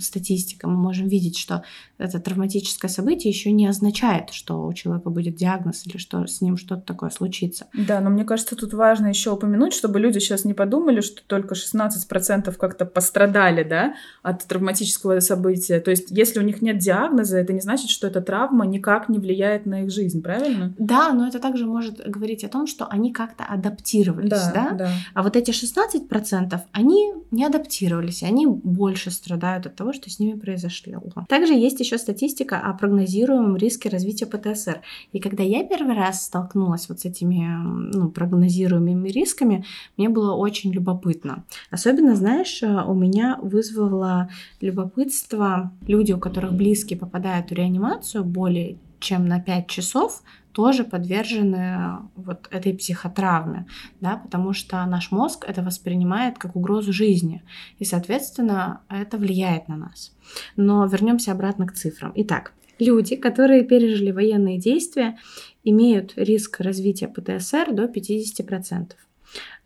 статистика. 0.00 0.68
Мы 0.68 0.76
можем 0.76 1.08
видеть, 1.08 1.36
что 1.36 1.64
это 1.98 2.20
травматическое 2.20 2.88
событие 2.88 3.30
еще 3.30 3.50
не 3.50 3.66
означает, 3.66 4.30
что 4.30 4.66
у 4.66 4.72
человека 4.72 5.10
будет 5.10 5.34
диагноз 5.34 5.84
или 5.86 5.96
что 5.96 6.26
с 6.26 6.40
ним 6.40 6.56
что-то 6.56 6.82
такое 6.82 7.10
случится. 7.10 7.66
Да, 7.74 8.00
но 8.00 8.08
мне 8.08 8.24
кажется, 8.24 8.54
тут 8.54 8.72
важно 8.72 9.08
еще 9.08 9.32
упомянуть, 9.32 9.74
чтобы 9.74 9.98
люди 9.98 10.20
сейчас 10.20 10.44
не 10.44 10.54
подумали, 10.54 11.00
что 11.00 11.22
только 11.26 11.54
16% 11.54 12.52
как-то 12.52 12.86
пострадали 12.86 13.64
да, 13.64 13.94
от 14.22 14.46
травматического 14.46 15.18
события. 15.18 15.80
То 15.80 15.90
есть, 15.90 16.10
если 16.10 16.38
у 16.38 16.42
них 16.42 16.62
нет 16.62 16.78
диагноза, 16.78 17.38
это 17.38 17.52
не 17.52 17.60
значит, 17.60 17.90
что 17.90 18.06
эта 18.06 18.20
травма 18.20 18.59
никак 18.64 19.08
не 19.08 19.18
влияет 19.18 19.66
на 19.66 19.84
их 19.84 19.90
жизнь, 19.90 20.22
правильно? 20.22 20.74
Да, 20.78 21.12
но 21.12 21.26
это 21.26 21.38
также 21.38 21.66
может 21.66 21.98
говорить 22.08 22.44
о 22.44 22.48
том, 22.48 22.66
что 22.66 22.86
они 22.86 23.12
как-то 23.12 23.44
адаптировались, 23.44 24.30
да? 24.30 24.52
да? 24.52 24.70
да. 24.72 24.90
А 25.14 25.22
вот 25.22 25.36
эти 25.36 25.50
16%, 25.50 26.58
они 26.72 27.12
не 27.30 27.44
адаптировались, 27.44 28.22
они 28.22 28.46
больше 28.46 29.10
страдают 29.10 29.66
от 29.66 29.76
того, 29.76 29.92
что 29.92 30.10
с 30.10 30.18
ними 30.18 30.38
произошло. 30.38 30.80
Также 31.28 31.52
есть 31.54 31.80
еще 31.80 31.98
статистика 31.98 32.58
о 32.58 32.72
прогнозируемом 32.72 33.56
риске 33.56 33.88
развития 33.88 34.26
ПТСР. 34.26 34.80
И 35.12 35.20
когда 35.20 35.42
я 35.42 35.64
первый 35.64 35.94
раз 35.94 36.24
столкнулась 36.24 36.88
вот 36.88 37.00
с 37.00 37.04
этими 37.04 37.46
ну, 37.94 38.10
прогнозируемыми 38.10 39.08
рисками, 39.08 39.64
мне 39.96 40.08
было 40.08 40.34
очень 40.34 40.72
любопытно. 40.72 41.44
Особенно, 41.70 42.16
знаешь, 42.16 42.62
у 42.62 42.94
меня 42.94 43.38
вызвало 43.42 44.30
любопытство 44.60 45.72
люди, 45.86 46.12
у 46.12 46.18
которых 46.18 46.52
близкие 46.52 46.98
попадают 46.98 47.50
в 47.50 47.54
реанимацию 47.54 48.24
более 48.50 48.78
чем 48.98 49.26
на 49.26 49.40
5 49.40 49.66
часов, 49.68 50.22
тоже 50.52 50.84
подвержены 50.84 52.00
вот 52.16 52.48
этой 52.50 52.74
психотравме, 52.74 53.66
да, 54.00 54.16
потому 54.16 54.52
что 54.52 54.84
наш 54.86 55.12
мозг 55.12 55.44
это 55.48 55.62
воспринимает 55.62 56.38
как 56.38 56.56
угрозу 56.56 56.92
жизни, 56.92 57.42
и, 57.78 57.84
соответственно, 57.84 58.80
это 58.88 59.16
влияет 59.16 59.68
на 59.68 59.76
нас. 59.76 60.12
Но 60.56 60.84
вернемся 60.86 61.32
обратно 61.32 61.66
к 61.66 61.72
цифрам. 61.72 62.12
Итак, 62.16 62.52
люди, 62.78 63.16
которые 63.16 63.64
пережили 63.64 64.10
военные 64.10 64.58
действия, 64.58 65.16
имеют 65.64 66.14
риск 66.16 66.60
развития 66.60 67.08
ПТСР 67.08 67.72
до 67.72 67.84
50%. 67.84 68.92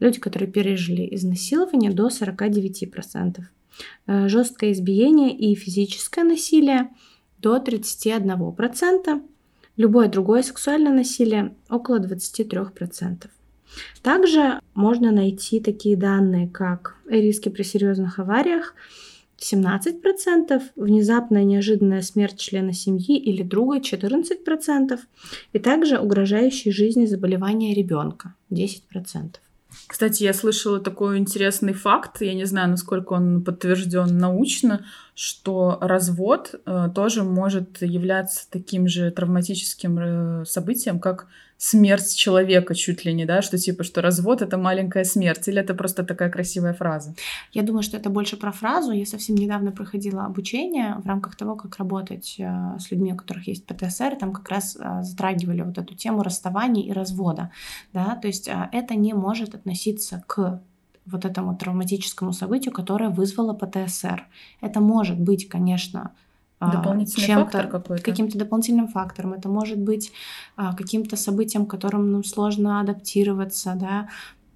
Люди, 0.01 0.21
которые 0.21 0.53
пережили 0.53 1.09
изнасилование, 1.15 1.91
до 1.91 2.09
49%. 2.09 3.41
Э, 4.07 4.29
жесткое 4.29 4.73
избиение 4.73 5.37
и 5.37 5.55
физическое 5.55 6.25
насилие 6.25 6.91
до 7.45 7.59
31%. 7.59 9.23
Любое 9.77 10.09
другое 10.09 10.43
сексуальное 10.43 10.93
насилие 10.93 11.55
около 11.69 11.99
23%. 11.99 13.29
Также 14.03 14.61
можно 14.75 15.11
найти 15.13 15.61
такие 15.61 15.97
данные, 15.97 16.49
как 16.49 16.97
риски 17.07 17.51
при 17.51 17.63
серьезных 17.63 18.19
авариях 18.19 18.75
17%, 19.39 20.63
внезапная 20.77 21.45
неожиданная 21.45 22.03
смерть 22.03 22.39
члена 22.39 22.73
семьи 22.73 23.19
или 23.19 23.43
друга 23.43 23.79
14%, 23.79 24.99
и 25.53 25.59
также 25.59 25.99
угрожающие 25.99 26.73
жизни 26.73 27.05
заболевания 27.05 27.75
ребенка 27.75 28.35
10%. 28.51 29.35
Кстати, 29.87 30.23
я 30.23 30.33
слышала 30.33 30.81
такой 30.81 31.19
интересный 31.19 31.73
факт, 31.73 32.23
я 32.23 32.33
не 32.35 32.45
знаю, 32.45 32.71
насколько 32.71 33.13
он 33.15 33.43
подтвержден 33.43 34.17
научно, 34.17 34.87
что 35.15 35.79
развод 35.81 36.55
э, 36.67 36.89
тоже 36.95 37.23
может 37.23 37.83
являться 37.83 38.51
таким 38.51 38.89
же 38.89 39.11
травматическим 39.13 39.99
э, 39.99 40.45
событием, 40.45 40.99
как 40.99 41.29
смерть 41.57 42.17
человека 42.17 42.75
чуть 42.75 43.05
ли 43.05 43.15
не, 43.15 43.25
да, 43.25 43.41
что 43.41 43.57
типа, 43.57 43.85
что 43.85 44.03
развод— 44.03 44.43
это 44.43 44.59
маленькая 44.59 45.05
смерть, 45.05 45.47
или 45.47 45.61
это 45.61 45.73
просто 45.75 46.03
такая 46.03 46.31
красивая 46.31 46.75
фраза? 46.75 47.15
Я 47.53 47.63
думаю, 47.63 47.85
что 47.85 47.97
это 47.97 48.11
больше 48.11 48.37
про 48.37 48.51
фразу. 48.51 48.91
Я 48.91 49.07
совсем 49.07 49.37
недавно 49.37 49.71
проходила 49.71 50.25
обучение 50.25 50.97
в 50.97 51.07
рамках 51.07 51.37
того, 51.37 51.55
как 51.55 51.77
работать 51.77 52.35
э, 52.39 52.77
с 52.81 52.91
людьми, 52.91 53.13
у 53.13 53.17
которых 53.17 53.47
есть 53.47 53.67
ПТСР, 53.67 54.17
там 54.19 54.33
как 54.33 54.49
раз 54.49 54.77
затрагивали 55.03 55.63
вот 55.63 55.79
эту 55.79 55.95
тему 55.95 56.25
расставаний 56.25 56.83
и 56.83 56.93
развода, 56.93 57.53
да, 57.93 58.17
то 58.17 58.27
есть 58.27 58.51
это 58.73 58.95
не 58.95 59.15
может 59.15 59.55
относиться 59.55 60.25
к 60.27 60.61
вот 61.07 61.25
этому 61.25 61.57
травматическому 61.57 62.33
событию, 62.33 62.73
которое 62.73 63.11
вызвало 63.11 63.53
ПТСР. 63.53 64.27
Это 64.61 64.81
может 64.81 65.19
быть, 65.21 65.49
конечно, 65.49 66.13
а, 66.61 66.73
Дополнительный 66.73 67.45
какой-то? 67.45 68.03
Каким-то 68.03 68.39
дополнительным 68.39 68.89
фактором. 68.89 69.35
Это 69.35 69.49
может 69.49 69.79
быть 69.79 70.13
а, 70.57 70.75
каким-то 70.75 71.17
событием, 71.17 71.67
которым 71.67 72.13
нам 72.13 72.25
сложно 72.25 72.81
адаптироваться, 72.81 73.75
да, 73.75 74.09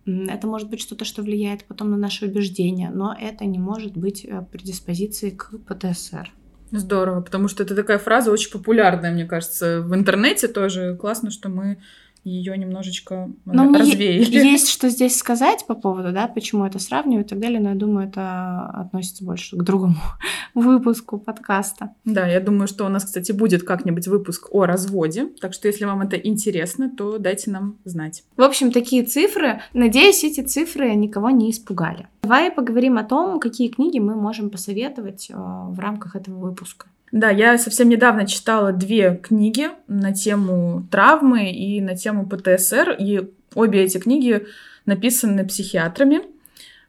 это 0.06 0.46
может 0.46 0.70
быть 0.70 0.80
что-то, 0.80 1.04
что 1.04 1.22
влияет 1.22 1.64
потом 1.64 1.90
на 1.90 1.98
наши 1.98 2.24
убеждения, 2.24 2.90
но 2.90 3.14
это 3.18 3.44
не 3.44 3.58
может 3.58 3.94
быть 3.94 4.24
э, 4.24 4.42
предиспозицией 4.50 5.36
к 5.36 5.50
ПТСР. 5.66 6.32
Здорово, 6.70 7.20
потому 7.20 7.48
что 7.48 7.62
это 7.62 7.74
такая 7.74 7.98
фраза 7.98 8.30
очень 8.30 8.50
популярная, 8.50 9.12
мне 9.12 9.26
кажется, 9.26 9.82
в 9.82 9.94
интернете 9.94 10.48
тоже. 10.48 10.96
Классно, 10.96 11.30
что 11.30 11.48
мы 11.48 11.78
ее 12.24 12.56
немножечко 12.56 13.30
Но 13.44 13.72
развеяли. 13.72 14.30
Есть 14.48 14.68
что 14.68 14.88
здесь 14.88 15.16
сказать 15.16 15.64
по 15.66 15.74
поводу, 15.74 16.12
да, 16.12 16.28
почему 16.28 16.64
это 16.64 16.78
сравнивают 16.78 17.28
и 17.28 17.30
так 17.30 17.40
далее, 17.40 17.60
но 17.60 17.70
я 17.70 17.74
думаю, 17.74 18.08
это 18.08 18.66
относится 18.74 19.24
больше 19.24 19.56
к 19.56 19.62
другому 19.62 19.96
выпуску 20.54 21.18
подкаста. 21.18 21.94
Да, 22.04 22.26
я 22.26 22.40
думаю, 22.40 22.68
что 22.68 22.84
у 22.84 22.88
нас, 22.88 23.04
кстати, 23.04 23.32
будет 23.32 23.62
как-нибудь 23.62 24.06
выпуск 24.08 24.48
о 24.50 24.66
разводе, 24.66 25.28
так 25.40 25.52
что 25.52 25.68
если 25.68 25.84
вам 25.84 26.02
это 26.02 26.16
интересно, 26.16 26.90
то 26.90 27.18
дайте 27.18 27.50
нам 27.50 27.78
знать. 27.84 28.24
В 28.36 28.42
общем, 28.42 28.72
такие 28.72 29.04
цифры. 29.04 29.60
Надеюсь, 29.72 30.24
эти 30.24 30.40
цифры 30.40 30.94
никого 30.94 31.30
не 31.30 31.50
испугали. 31.50 32.08
Давай 32.22 32.50
поговорим 32.50 32.98
о 32.98 33.04
том, 33.04 33.40
какие 33.40 33.68
книги 33.68 33.98
мы 33.98 34.14
можем 34.14 34.50
посоветовать 34.50 35.30
э, 35.30 35.34
в 35.34 35.78
рамках 35.78 36.16
этого 36.16 36.38
выпуска. 36.38 36.86
Да, 37.12 37.30
я 37.30 37.56
совсем 37.58 37.88
недавно 37.88 38.26
читала 38.26 38.72
две 38.72 39.16
книги 39.16 39.70
на 39.86 40.12
тему 40.12 40.86
травмы 40.90 41.50
и 41.50 41.80
на 41.80 41.96
тему 41.96 42.28
ПТСР, 42.28 42.96
и 42.98 43.30
обе 43.54 43.84
эти 43.84 43.98
книги 43.98 44.46
написаны 44.86 45.46
психиатрами. 45.46 46.22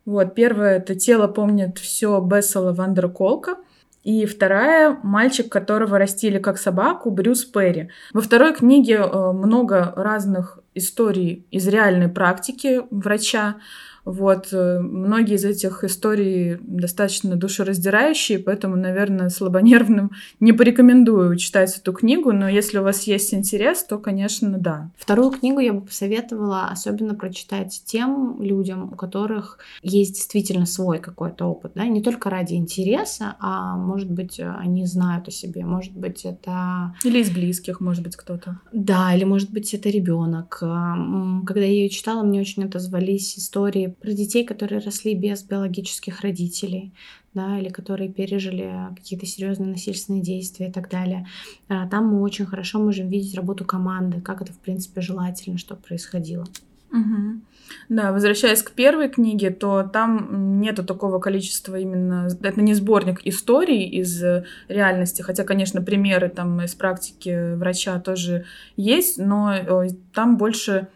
Вот, 0.06 0.36
первая 0.36 0.78
это 0.78 0.96
«Тело 0.96 1.28
помнит 1.28 1.78
все» 1.78 2.20
Бессела 2.20 2.74
Вандерколка, 2.74 3.58
и 4.04 4.26
вторая 4.26 4.98
«Мальчик, 5.04 5.52
которого 5.52 6.00
растили 6.00 6.40
как 6.40 6.58
собаку» 6.58 7.12
Брюс 7.12 7.44
Перри. 7.46 7.90
Во 8.14 8.22
второй 8.22 8.54
книге 8.54 8.96
э, 8.96 9.32
много 9.34 9.94
разных 9.96 10.60
историй 10.74 11.46
из 11.52 11.68
реальной 11.68 12.08
практики 12.08 12.82
врача, 12.92 13.58
вот. 14.10 14.48
Э, 14.54 14.80
многие 14.80 15.36
из 15.36 15.46
этих 15.46 15.84
историй 15.84 16.58
достаточно 16.62 17.36
душераздирающие, 17.36 18.40
поэтому, 18.40 18.76
наверное, 18.76 19.30
слабонервным 19.30 20.12
не 20.40 20.52
порекомендую 20.52 21.38
читать 21.38 21.78
эту 21.78 21.94
книгу, 21.94 22.32
но 22.32 22.50
если 22.50 22.80
у 22.80 22.84
вас 22.84 23.04
есть 23.04 23.36
интерес, 23.36 23.84
то, 23.84 24.00
конечно, 24.00 24.58
да. 24.58 24.90
Вторую 24.98 25.30
книгу 25.30 25.60
я 25.60 25.74
бы 25.74 25.82
посоветовала 25.82 26.70
особенно 26.70 27.14
прочитать 27.14 27.84
тем 27.86 28.42
людям, 28.42 28.92
у 28.92 28.96
которых 28.96 29.60
есть 29.84 30.16
действительно 30.16 30.66
свой 30.66 30.98
какой-то 30.98 31.46
опыт, 31.46 31.74
да, 31.76 31.86
не 31.86 32.02
только 32.02 32.32
ради 32.32 32.56
интереса, 32.56 33.36
а 33.40 33.76
может 33.76 34.10
быть, 34.10 34.40
они 34.40 34.88
знают 34.88 35.28
о 35.28 35.32
себе, 35.32 35.64
может 35.66 35.94
быть, 35.94 36.26
это... 36.26 36.96
Или 37.04 37.20
из 37.20 37.30
близких, 37.30 37.80
может 37.80 38.04
быть, 38.04 38.16
кто-то. 38.16 38.60
Да, 38.74 39.14
или 39.14 39.24
может 39.24 39.52
быть, 39.52 39.72
это 39.76 39.90
ребенок. 39.90 40.58
Когда 40.60 41.62
я 41.62 41.68
ее 41.68 41.90
читала, 41.90 42.24
мне 42.24 42.42
очень 42.42 42.64
отозвались 42.64 43.38
истории 43.38 43.96
про 44.02 44.12
детей, 44.14 44.46
которые 44.46 44.80
росли 44.80 45.14
без 45.16 45.44
биологических 45.44 46.22
родителей, 46.22 46.94
да, 47.34 47.60
или 47.60 47.70
которые 47.70 48.12
пережили 48.12 48.74
какие-то 48.96 49.26
серьезные 49.26 49.70
насильственные 49.70 50.22
действия 50.22 50.70
и 50.70 50.72
так 50.72 50.90
далее. 50.90 51.28
А, 51.68 51.88
там 51.88 52.08
мы 52.08 52.22
очень 52.22 52.46
хорошо 52.46 52.80
можем 52.80 53.10
видеть 53.10 53.36
работу 53.36 53.66
команды, 53.66 54.22
как 54.22 54.42
это, 54.42 54.54
в 54.54 54.60
принципе, 54.60 55.02
желательно, 55.02 55.58
чтобы 55.58 55.82
происходило. 55.82 56.46
Угу. 56.92 57.42
Да, 57.90 58.12
возвращаясь 58.12 58.64
к 58.64 58.72
первой 58.72 59.10
книге, 59.10 59.52
то 59.52 59.84
там 59.84 60.60
нету 60.60 60.84
такого 60.84 61.20
количества 61.20 61.78
именно... 61.78 62.28
Это 62.42 62.62
не 62.62 62.74
сборник 62.74 63.22
историй 63.26 63.84
из 63.88 64.24
реальности, 64.68 65.22
хотя, 65.22 65.44
конечно, 65.44 65.82
примеры 65.82 66.30
там 66.30 66.62
из 66.62 66.74
практики 66.74 67.54
врача 67.56 68.00
тоже 68.00 68.46
есть, 68.76 69.20
но 69.20 69.54
э, 69.54 69.90
там 70.14 70.38
больше 70.38 70.88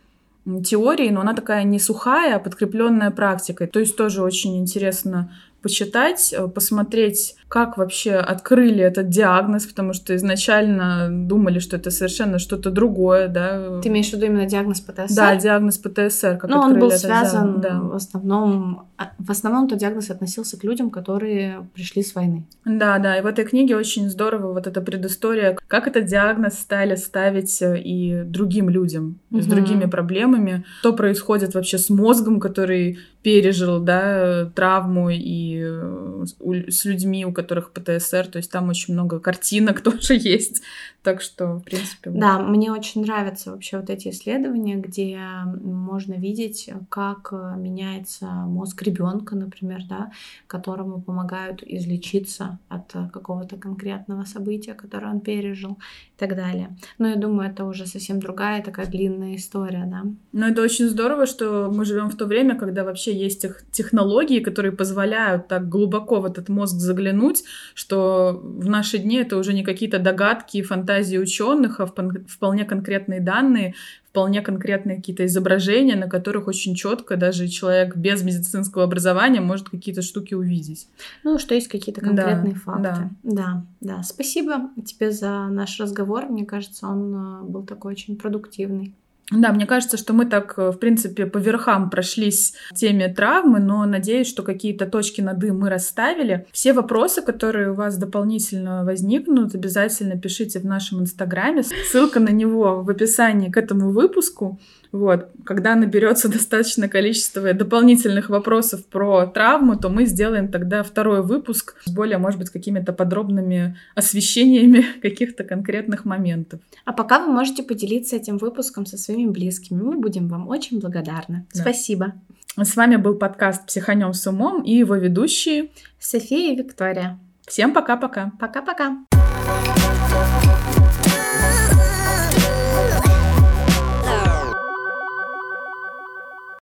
теории, 0.64 1.10
но 1.10 1.22
она 1.22 1.34
такая 1.34 1.64
не 1.64 1.80
сухая, 1.80 2.36
а 2.36 2.40
подкрепленная 2.40 3.12
практикой. 3.12 3.68
То 3.68 3.80
есть 3.80 3.96
тоже 3.96 4.22
очень 4.22 4.58
интересно 4.58 5.34
почитать, 5.62 6.34
э, 6.34 6.48
посмотреть, 6.48 7.36
как 7.54 7.78
вообще 7.78 8.16
открыли 8.16 8.84
этот 8.84 9.10
диагноз, 9.10 9.68
потому 9.68 9.94
что 9.94 10.16
изначально 10.16 11.10
думали, 11.12 11.60
что 11.60 11.76
это 11.76 11.92
совершенно 11.92 12.40
что-то 12.40 12.72
другое, 12.72 13.28
да. 13.28 13.80
Ты 13.80 13.90
имеешь 13.90 14.10
в 14.10 14.14
виду 14.14 14.26
именно 14.26 14.48
диагноз 14.48 14.82
ПТСР? 14.82 15.16
Да, 15.16 15.36
диагноз 15.36 15.78
ПТСР. 15.78 16.38
Как 16.38 16.50
ну, 16.50 16.58
он 16.58 16.80
был 16.80 16.90
связан 16.90 17.62
да. 17.62 17.80
в 17.80 17.94
основном... 17.94 18.88
А, 18.98 19.12
в 19.20 19.30
основном 19.30 19.68
тот 19.68 19.78
диагноз 19.78 20.10
относился 20.10 20.60
к 20.60 20.64
людям, 20.64 20.90
которые 20.90 21.68
пришли 21.76 22.02
с 22.02 22.16
войны. 22.16 22.48
Да, 22.66 22.98
да, 22.98 23.20
и 23.20 23.22
в 23.22 23.28
этой 23.28 23.46
книге 23.46 23.78
очень 23.78 24.10
здорово 24.10 24.52
вот 24.52 24.66
эта 24.66 24.82
предыстория, 24.82 25.56
как 25.68 25.86
этот 25.86 26.06
диагноз 26.06 26.56
стали 26.56 26.96
ставить 26.96 27.62
э, 27.62 27.80
и 27.80 28.24
другим 28.24 28.68
людям 28.68 29.20
угу. 29.30 29.42
с 29.42 29.46
другими 29.46 29.86
проблемами, 29.86 30.66
что 30.80 30.94
происходит 30.94 31.54
вообще 31.54 31.78
с 31.78 31.92
мозгом, 31.92 32.40
который 32.40 32.98
пережил, 33.24 33.80
да, 33.80 34.52
травму 34.54 35.10
и 35.10 35.62
э, 35.64 36.26
с 36.68 36.86
людьми, 36.86 37.26
у 37.26 37.32
которых 37.32 37.43
ПТСР, 37.44 38.28
то 38.28 38.38
есть 38.38 38.52
там 38.52 38.70
очень 38.70 38.94
много 38.94 39.20
картинок 39.20 39.82
тоже 39.84 40.16
есть, 40.16 40.62
так 41.02 41.22
что, 41.22 41.58
в 41.58 41.64
принципе... 41.64 42.10
Вот. 42.10 42.20
Да, 42.20 42.40
мне 42.40 42.72
очень 42.72 43.02
нравятся 43.02 43.52
вообще 43.52 43.78
вот 43.78 43.90
эти 43.90 44.10
исследования, 44.10 44.76
где 44.76 45.20
можно 45.46 46.14
видеть, 46.14 46.70
как 46.90 47.30
э, 47.32 47.56
меняется 47.58 48.26
мозг 48.26 48.82
ребенка, 48.84 49.36
например, 49.36 49.82
да, 49.90 50.12
которому 50.48 51.02
помогают 51.02 51.64
излечиться 51.64 52.60
от 52.70 52.92
какого-то 53.12 53.58
конкретного 53.58 54.26
события, 54.26 54.74
которое 54.74 55.12
он 55.12 55.20
пережил 55.20 55.78
и 56.16 56.20
так 56.20 56.36
далее. 56.36 56.76
Но 56.98 57.08
я 57.08 57.16
думаю, 57.16 57.50
это 57.50 57.66
уже 57.66 57.86
совсем 57.86 58.20
другая 58.20 58.64
такая 58.64 58.86
длинная 58.86 59.36
история, 59.36 59.86
да. 59.86 60.04
Но 60.32 60.48
это 60.48 60.62
очень 60.62 60.88
здорово, 60.88 61.26
что 61.26 61.72
мы 61.74 61.86
живем 61.86 62.10
в 62.10 62.16
то 62.16 62.26
время, 62.26 62.56
когда 62.56 62.84
вообще 62.84 63.14
есть 63.14 63.42
тех 63.42 63.64
технологии, 63.72 64.40
которые 64.40 64.72
позволяют 64.72 65.48
так 65.48 65.70
глубоко 65.70 66.20
в 66.20 66.26
этот 66.26 66.50
мозг 66.50 66.76
заглянуть, 66.76 67.33
что 67.74 68.40
в 68.44 68.68
наши 68.70 68.98
дни 68.98 69.18
это 69.18 69.38
уже 69.38 69.54
не 69.54 69.64
какие-то 69.64 70.00
догадки 70.00 70.58
и 70.58 70.62
фантазии 70.62 71.18
ученых, 71.18 71.80
а 71.80 71.86
вполне 71.86 72.66
конкретные 72.66 73.20
данные, 73.20 73.74
вполне 74.14 74.42
конкретные 74.42 74.98
какие-то 74.98 75.26
изображения, 75.26 75.96
на 75.96 76.08
которых 76.08 76.48
очень 76.48 76.76
четко 76.76 77.18
даже 77.18 77.48
человек 77.48 77.96
без 77.96 78.22
медицинского 78.22 78.84
образования 78.84 79.42
может 79.42 79.70
какие-то 79.70 80.04
штуки 80.04 80.36
увидеть. 80.36 80.88
Ну, 81.24 81.40
что 81.40 81.56
есть 81.56 81.68
какие-то 81.68 82.02
конкретные 82.02 82.54
да, 82.54 82.60
факты. 82.60 82.84
Да. 82.84 83.10
да, 83.24 83.66
да. 83.82 84.04
Спасибо 84.04 84.70
тебе 84.86 85.12
за 85.12 85.48
наш 85.48 85.80
разговор. 85.80 86.28
Мне 86.28 86.46
кажется, 86.46 86.88
он 86.88 87.16
э, 87.16 87.44
был 87.44 87.66
такой 87.66 87.94
очень 87.94 88.16
продуктивный. 88.16 88.94
Да, 89.38 89.52
мне 89.52 89.66
кажется, 89.66 89.98
что 89.98 90.14
мы 90.14 90.26
так, 90.26 90.54
э, 90.58 90.72
в 90.72 90.78
принципе, 90.78 91.26
по 91.26 91.38
верхам 91.38 91.90
прошлись 91.90 92.54
теме 92.76 93.08
травмы, 93.08 93.60
но 93.60 93.86
надеюсь, 93.86 94.28
что 94.28 94.44
какие-то 94.44 94.86
точки 94.86 95.22
над 95.22 95.44
«и» 95.44 95.52
мы 95.52 95.70
расставили. 95.70 96.46
Все 96.52 96.74
вопросы, 96.74 97.22
которые 97.22 97.72
у 97.72 97.76
вас 97.76 97.98
дополнительно 97.98 98.86
возникнут, 98.86 99.56
обязательно 99.56 100.18
пишите 100.18 100.60
в 100.60 100.66
нашем 100.66 101.02
инстаграме. 101.02 101.64
Ссылка 101.64 102.20
на 102.20 102.30
него 102.30 102.84
в 102.84 102.90
описании 102.90 103.50
к 103.50 103.58
этому 103.58 103.90
выпуску. 103.90 104.60
Вот. 104.94 105.32
Когда 105.44 105.76
наберется 105.76 106.30
достаточное 106.32 106.88
количество 106.88 107.52
дополнительных 107.54 108.30
вопросов 108.30 108.86
про 108.86 109.26
травму, 109.26 109.76
то 109.76 109.90
мы 109.90 110.06
сделаем 110.06 110.48
тогда 110.48 110.84
второй 110.84 111.24
выпуск 111.24 111.76
с 111.84 111.92
более, 111.92 112.20
может 112.20 112.40
быть, 112.40 112.52
какими-то 112.52 112.94
подробными 112.94 113.76
освещениями 113.96 114.86
каких-то 115.02 115.44
конкретных 115.44 116.06
моментов. 116.06 116.62
А 116.86 116.94
пока 116.94 117.20
вы 117.26 117.34
можете 117.34 117.64
поделиться 117.64 118.16
этим 118.16 118.38
выпуском 118.38 118.86
со 118.86 118.98
своими 118.98 119.30
близкими. 119.30 119.82
Мы 119.82 119.98
будем 119.98 120.28
вам 120.28 120.48
очень 120.48 120.80
благодарны. 120.80 121.48
Да. 121.54 121.62
Спасибо. 121.62 122.14
С 122.56 122.76
вами 122.76 122.98
был 122.98 123.16
подкаст 123.16 123.66
«Психанем 123.66 124.14
с 124.14 124.28
умом» 124.28 124.62
и 124.62 124.76
его 124.76 124.96
ведущие 124.96 125.72
София 126.00 126.54
и 126.54 126.56
Виктория. 126.56 127.20
Всем 127.48 127.74
пока-пока. 127.74 128.32
Пока-пока. 128.40 129.00